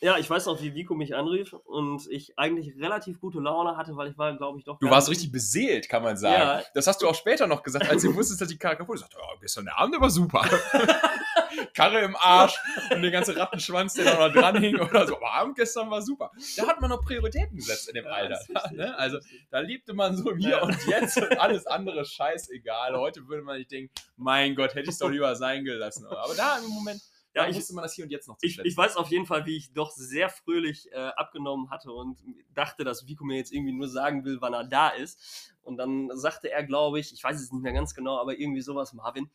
[0.00, 3.96] Ja, ich weiß noch, wie Vico mich anrief und ich eigentlich relativ gute Laune hatte,
[3.96, 4.78] weil ich war, glaube ich, doch.
[4.78, 6.34] Du warst richtig beseelt, kann man sagen.
[6.60, 6.62] Ja.
[6.74, 9.02] Das hast du auch später noch gesagt, als du wusstest, dass die Karre kaputt ist.
[9.04, 10.42] Ich sagte, ja, gestern der Abend war super.
[11.74, 12.58] Karre im Arsch
[12.90, 15.16] und der ganze Rattenschwanz, der da noch dran hing oder so.
[15.16, 16.30] Aber Abend gestern war super.
[16.56, 18.40] Da hat man noch Prioritäten gesetzt in dem Ja, Alter.
[18.72, 18.96] ne?
[18.98, 19.18] Also
[19.50, 20.62] da lebte man so Hier Ja.
[20.62, 22.96] und Jetzt und alles andere scheißegal.
[22.96, 26.06] Heute würde man sich denken, mein Gott, hätte ich es doch lieber sein gelassen.
[26.06, 27.00] Aber da im Moment,
[27.34, 29.26] Ja, ich- wusste man das Hier und Jetzt noch zu Ich, ich weiß auf jeden
[29.26, 32.18] Fall, wie ich doch sehr fröhlich äh, abgenommen hatte und
[32.54, 35.52] dachte, dass Vico mir jetzt irgendwie nur sagen will, wann er da ist.
[35.62, 38.62] Und dann sagte er, glaube ich, ich weiß es nicht mehr ganz genau, aber irgendwie
[38.62, 39.28] sowas, Marvin,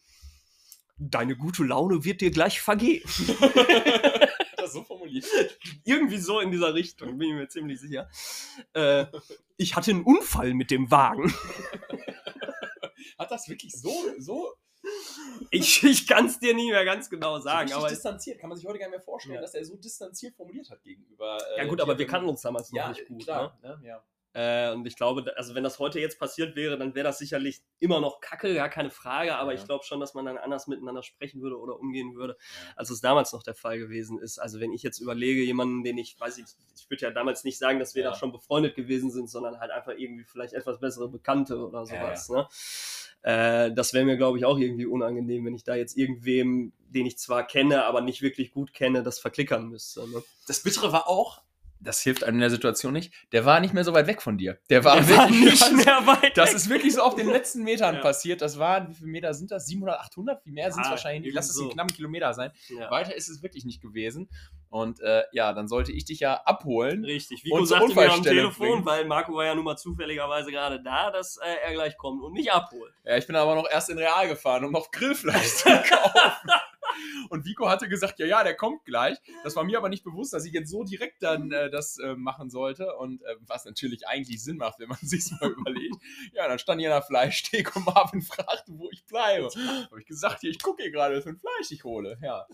[0.97, 3.03] deine gute Laune wird dir gleich vergehen.
[4.57, 5.25] das so formuliert.
[5.83, 8.09] irgendwie so in dieser Richtung, bin ich mir ziemlich sicher.
[8.73, 9.05] Äh,
[9.57, 11.33] ich hatte einen Unfall mit dem Wagen.
[13.17, 14.53] Hat das wirklich so, so
[15.51, 18.39] Ich, ich kann es dir nicht mehr ganz genau so sagen, richtig aber distanziert?
[18.39, 19.41] Kann man sich heute gar nicht mehr vorstellen, Ja.
[19.41, 21.37] dass er so distanziert formuliert hat gegenüber.
[21.55, 23.23] äh, ja gut, aber wir kannten uns damals noch ja, nicht gut.
[23.23, 23.79] klar, Ne?
[23.81, 23.87] ne?
[23.87, 24.03] Ja.
[24.33, 27.61] Äh, und ich glaube, also wenn das heute jetzt passiert wäre, dann wäre das sicherlich
[27.79, 29.59] immer noch kacke, gar keine Frage, aber Ja.
[29.59, 32.37] ich glaube schon, dass man dann anders miteinander sprechen würde oder umgehen würde,
[32.75, 34.39] als es damals noch der Fall gewesen ist.
[34.39, 36.45] Also wenn ich jetzt überlege, jemanden, den ich, weiß ich,
[36.77, 38.11] ich würde ja damals nicht sagen, dass wir Ja.
[38.11, 42.29] da schon befreundet gewesen sind, sondern halt einfach irgendwie vielleicht etwas bessere Bekannte oder sowas.
[42.29, 42.47] Ne?
[43.23, 47.05] Äh, das wäre mir, glaube ich, auch irgendwie unangenehm, wenn ich da jetzt irgendwem, den
[47.05, 50.09] ich zwar kenne, aber nicht wirklich gut kenne, das verklickern müsste.
[50.09, 50.23] Ne?
[50.47, 51.41] Das Bittere war auch,
[51.83, 54.37] das hilft einem in der Situation nicht, der war nicht mehr so weit weg von
[54.37, 54.59] dir.
[54.69, 56.55] Der war Der war wirklich nicht ganz- mehr weit Das weg.
[56.55, 58.01] ist wirklich so auf den letzten Metern Ja.
[58.01, 58.41] passiert.
[58.41, 59.65] Das waren, wie viele Meter sind das?
[59.65, 60.45] 700, 800?
[60.45, 61.23] Wie mehr sind es Ah, wahrscheinlich?
[61.25, 61.33] nicht.
[61.35, 61.75] Lass es irgendwie einen so.
[61.75, 62.51] knappen Kilometer sein.
[62.69, 62.89] Ja.
[62.91, 64.29] Weiter ist es wirklich nicht gewesen.
[64.69, 67.03] Und äh, ja, dann sollte ich dich ja abholen.
[67.03, 68.85] Richtig, Und Vico zur sagte mir am Telefon, bringen.
[68.85, 72.31] weil Marco war ja nun mal zufälligerweise gerade da, dass äh, er gleich kommt und
[72.33, 72.93] mich abholt.
[73.03, 76.51] Ja, ich bin aber noch erst in Real gefahren, um noch Grillfleisch zu kaufen.
[77.29, 79.17] Und Vico hatte gesagt, ja, ja, der kommt gleich.
[79.43, 82.15] Das war mir aber nicht bewusst, dass ich jetzt so direkt dann äh, das äh,
[82.15, 82.95] machen sollte.
[82.95, 85.95] Und äh, was natürlich eigentlich Sinn macht, wenn man sich mal überlegt.
[86.33, 89.49] Ja, dann stand an der Fleischtheke und Marvin fragte, wo ich bleibe.
[89.55, 92.17] Habe ich gesagt, hier, ich gucke hier gerade, was für ein Fleisch ich hole.
[92.21, 92.45] Ja.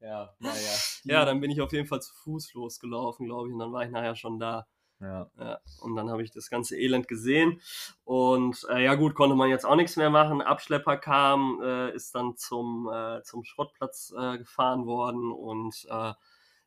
[0.00, 0.78] Ja, naja.
[1.04, 3.84] Ja, dann bin ich auf jeden Fall zu Fuß losgelaufen, glaube ich, und dann war
[3.84, 4.66] ich nachher schon da.
[5.00, 5.30] Ja.
[5.38, 7.60] Ja, und dann habe ich das ganze Elend gesehen.
[8.04, 10.42] Und äh, ja gut, konnte man jetzt auch nichts mehr machen.
[10.42, 15.32] Abschlepper kam, äh, ist dann zum, äh, zum Schrottplatz äh, gefahren worden.
[15.32, 16.12] Und äh,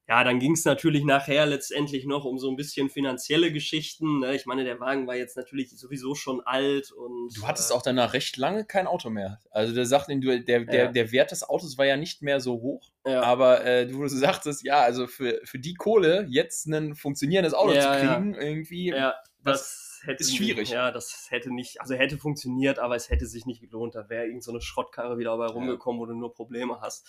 [0.08, 4.20] ja, dann ging es natürlich nachher letztendlich noch um so ein bisschen finanzielle Geschichten.
[4.20, 4.36] Ne?
[4.36, 6.92] Ich meine, der Wagen war jetzt natürlich sowieso schon alt.
[6.92, 9.40] Und, Du hattest äh, auch danach recht lange kein Auto mehr.
[9.50, 10.92] Also der sagt, der, der, Ja.
[10.92, 12.92] der Wert des Autos war ja nicht mehr so hoch.
[13.06, 13.22] ja.
[13.22, 17.94] Aber äh, du sagtest, ja, also für, für die Kohle jetzt ein funktionierendes Auto Ja,
[17.94, 18.90] zu kriegen, irgendwie.
[18.90, 20.70] Ja, das hätte Ist schwierig.
[20.70, 23.96] Ja, das hätte nicht, also hätte funktioniert, aber es hätte sich nicht gelohnt.
[23.96, 27.08] Da wäre irgend so eine Schrottkarre wieder dabei rumgekommen, wo du nur Probleme hast.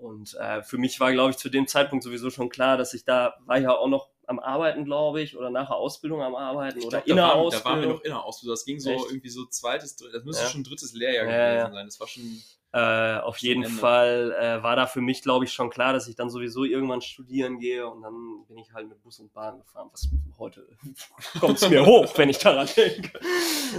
[0.00, 3.04] Und äh, für mich war, glaube ich, zu dem Zeitpunkt sowieso schon klar, dass ich
[3.04, 6.78] da war ja auch noch am Arbeiten, glaube ich, oder nach der Ausbildung am Arbeiten
[6.78, 7.64] Ich oder glaub, in da waren, da Ausbildung.
[7.72, 8.52] waren wir noch in der Ausbildung.
[8.54, 9.06] Das ging so Echt?
[9.10, 10.48] irgendwie so zweites, das müsste Ja.
[10.50, 11.86] schon drittes Lehrjahr Ja, gewesen sein.
[11.86, 12.42] Das war schon.
[12.72, 13.76] Äh, auf jeden Ende.
[13.76, 17.00] Fall äh, war da für mich, glaube ich, schon klar, dass ich dann sowieso irgendwann
[17.02, 19.88] studieren gehe und dann bin ich halt mit Bus und Bahn gefahren.
[19.92, 20.64] Was heute
[21.40, 23.18] kommt es mir hoch, wenn ich daran denke.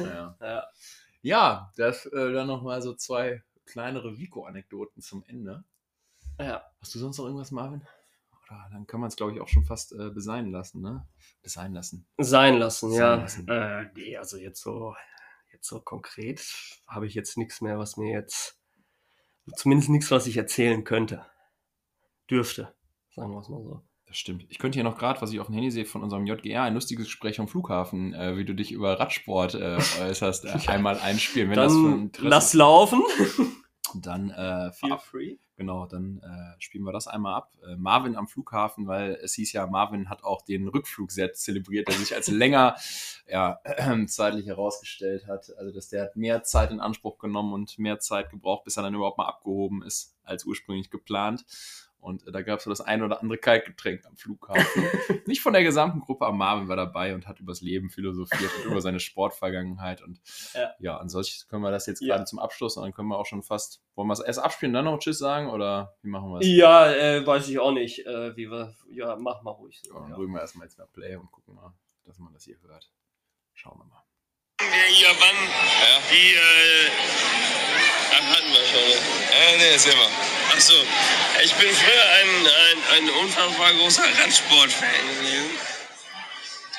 [0.04, 0.68] Ja, Ja.
[1.22, 5.64] ja das äh, dann nochmal so zwei kleinere Vico-Anekdoten zum Ende.
[6.44, 6.64] Ja.
[6.80, 7.82] Hast du sonst noch irgendwas, Marvin?
[8.48, 11.08] Oder dann kann man es, glaube ich, auch schon fast äh, besein lassen, ne?
[11.42, 12.08] Besein lassen.
[12.18, 13.16] Sein lassen, ja.
[13.16, 13.48] lassen.
[13.48, 14.96] Äh, nee, also jetzt so,
[15.52, 16.44] jetzt so konkret
[16.88, 18.60] habe ich jetzt nichts mehr, was mir jetzt,
[19.56, 21.26] zumindest nichts, was ich erzählen könnte.
[22.30, 22.74] Dürfte,
[23.10, 23.84] sagen wir es mal so.
[24.12, 24.46] Das stimmt.
[24.50, 26.74] Ich könnte hier noch gerade, was ich auf dem Handy sehe, von unserem JGR, ein
[26.74, 31.50] lustiges Gespräch am Flughafen, äh, wie du dich über Radsport äh, äußerst, äh, einmal einspielen,
[31.50, 33.02] wenn das Dann Interesse lass laufen.
[33.96, 35.38] Dann äh, Feel free.
[35.58, 37.52] Genau, dann äh, spielen wir das einmal ab.
[37.64, 41.88] Äh, Marvin am Flughafen, weil es hieß ja, Marvin hat auch den Rückflug sehr zelebriert,
[41.88, 42.76] der sich als länger
[43.28, 43.60] ja,
[44.08, 45.54] zeitlich herausgestellt hat.
[45.58, 48.84] Also, dass der hat mehr Zeit in Anspruch genommen und mehr Zeit gebraucht, bis er
[48.84, 51.46] dann überhaupt mal abgehoben ist, als ursprünglich geplant.
[52.02, 54.84] Und da gab es so das ein oder andere Kaltgetränk am Flughafen.
[55.28, 58.72] Nicht von der gesamten Gruppe, aber Marvin war dabei und hat übers Leben philosophiert und
[58.72, 60.02] über seine Sportvergangenheit.
[60.02, 60.20] Und
[60.54, 60.72] Ja.
[60.80, 62.16] ja, ansonsten können wir das jetzt Ja.
[62.16, 64.74] gerade zum Abschluss und dann können wir auch schon fast, wollen wir es erst abspielen,
[64.74, 66.48] dann noch Tschüss sagen oder wie machen wir es?
[66.48, 69.94] Ja, äh, weiß ich auch nicht, äh, wie wir, ja, mach mal ruhig so.
[69.94, 70.16] Ja, dann Ja.
[70.16, 71.72] drücken wir erstmal jetzt mal Play und gucken mal,
[72.06, 72.92] dass man das hier hört.
[73.54, 74.04] Schauen wir mal.
[74.92, 75.36] Hier wann
[76.12, 76.90] die, äh,
[78.12, 78.92] ach, hatten wir schon.
[79.32, 80.10] Äh, nee, erzähl mal.
[80.54, 80.86] Ach so,
[81.44, 85.60] ich bin früher ein, ein, ein unfassbar großer Radsport-Fan gewesen.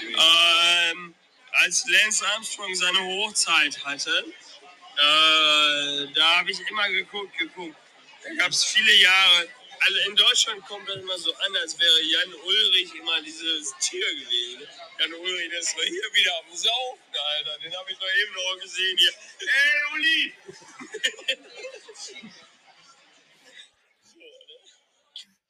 [0.02, 1.14] Ähm,
[1.52, 4.24] als Lance Armstrong seine Hochzeit hatte,
[4.98, 7.76] äh, da habe ich immer geguckt, geguckt.
[8.24, 9.48] Da gab es viele Jahre,
[9.86, 14.06] also in Deutschland kommt das immer so an, als wäre Jan Ulrich immer dieses Tier
[14.14, 14.62] gewesen.
[14.98, 17.58] Jan Ulrich, das ist doch hier wieder am Saufen, Alter.
[17.58, 19.12] Den habe ich doch eben noch gesehen hier.
[19.40, 20.34] Ey, Uli!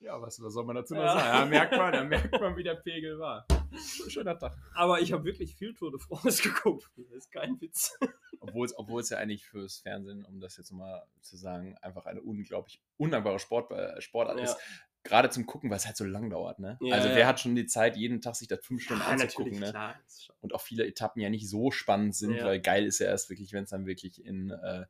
[0.00, 1.14] Ja, was, was soll man dazu noch Ja.
[1.14, 1.38] sagen?
[1.38, 3.46] Ja, merkt man, da merkt man, wie der Pegel war.
[4.08, 4.56] Schöner Tag.
[4.74, 6.90] Aber ich habe wirklich viel Tour de France geguckt.
[6.96, 7.96] Das ist kein Witz.
[8.40, 12.06] Obwohl es, obwohl es ja eigentlich fürs Fernsehen, um das jetzt mal zu sagen, einfach
[12.06, 14.44] eine unglaublich undankbare Sport, äh, Sportart Ja.
[14.44, 14.56] ist.
[15.04, 16.60] Gerade zum Gucken, weil es halt so lang dauert.
[16.60, 16.78] Ne?
[16.80, 17.16] Ja, also ja.
[17.16, 19.58] wer hat schon die Zeit, jeden Tag sich das fünf Stunden Ja, anzugucken?
[19.58, 19.70] Ne?
[19.70, 19.96] klar.
[20.40, 23.52] und auch viele Etappen ja nicht so spannend sind, weil geil ist ja erst wirklich,
[23.52, 24.84] wenn es dann wirklich in, äh,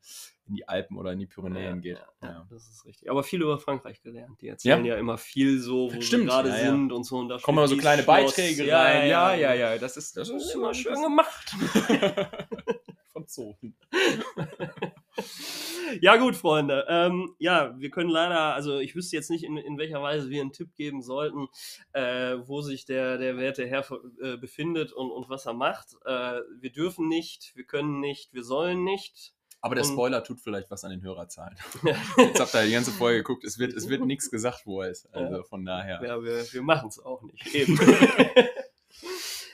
[0.46, 1.98] in die Alpen oder in die Pyrenäen geht.
[2.22, 3.10] Ja, das ist richtig.
[3.10, 4.40] Aber viel über Frankreich gelernt.
[4.40, 7.18] Die erzählen ja, immer viel so, wo Stimmt, gerade sind und so.
[7.18, 8.34] Und da Kommen immer so kleine Schloss.
[8.34, 9.08] Beiträge Ja, rein.
[9.08, 11.54] Ja, ja, ja, das ist, das ist immer schön gemacht.
[13.12, 13.76] Franzosen.
[16.00, 16.84] Ja, gut, Freunde.
[16.88, 20.40] Ähm, ja, wir können leider, also ich wüsste jetzt nicht, in, in welcher Weise wir
[20.40, 21.48] einen Tipp geben sollten,
[21.92, 23.84] äh, wo sich der, der werte Herr
[24.22, 25.96] äh, befindet und, und was er macht.
[26.04, 29.34] Äh, wir dürfen nicht, wir können nicht, wir sollen nicht.
[29.64, 31.56] Aber der Spoiler tut vielleicht was an den Hörerzahlen.
[32.16, 34.90] Jetzt habt ihr die ganze Folge geguckt, es wird, es wird nichts gesagt, wo er
[34.90, 35.06] ist.
[35.14, 36.02] Also von daher.
[36.02, 37.46] Ja, wir, wir machen es auch nicht.
[37.54, 37.78] Eben.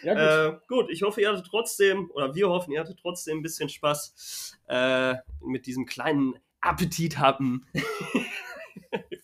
[0.03, 3.43] Ja, Äh, gut, ich hoffe, ihr hattet trotzdem, oder wir hoffen, ihr hattet trotzdem ein
[3.43, 7.67] bisschen Spaß äh, mit diesem kleinen Appetit haben.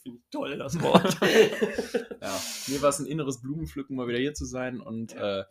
[0.03, 1.17] Finde ich toll, das Wort.
[2.21, 2.41] ja.
[2.69, 4.81] Mir war es ein inneres Blumenpflücken, mal wieder hier zu sein.
[4.81, 5.45] Und ja, äh,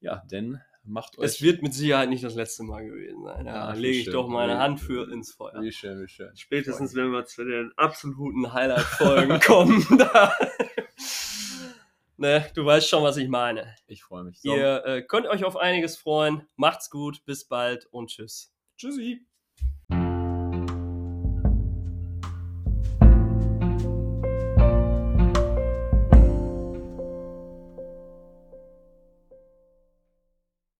[0.00, 1.24] ja denn macht euch.
[1.26, 3.44] es wird mit Sicherheit nicht das letzte Mal gewesen sein.
[3.46, 5.60] Da Ja, lege ich doch meine Hand für ins Feuer.
[5.60, 6.30] Wie schön, wie schön.
[6.36, 9.86] Spätestens, wenn wir zu den absoluten Highlight-Folgen kommen.
[9.98, 10.32] Da.
[12.20, 13.74] Ne, du weißt schon, was ich meine.
[13.86, 14.42] Ich freue mich.
[14.42, 14.54] So.
[14.54, 16.46] Ihr äh, könnt euch auf einiges freuen.
[16.54, 18.52] Macht's gut, bis bald und tschüss.
[18.76, 19.26] Tschüssi.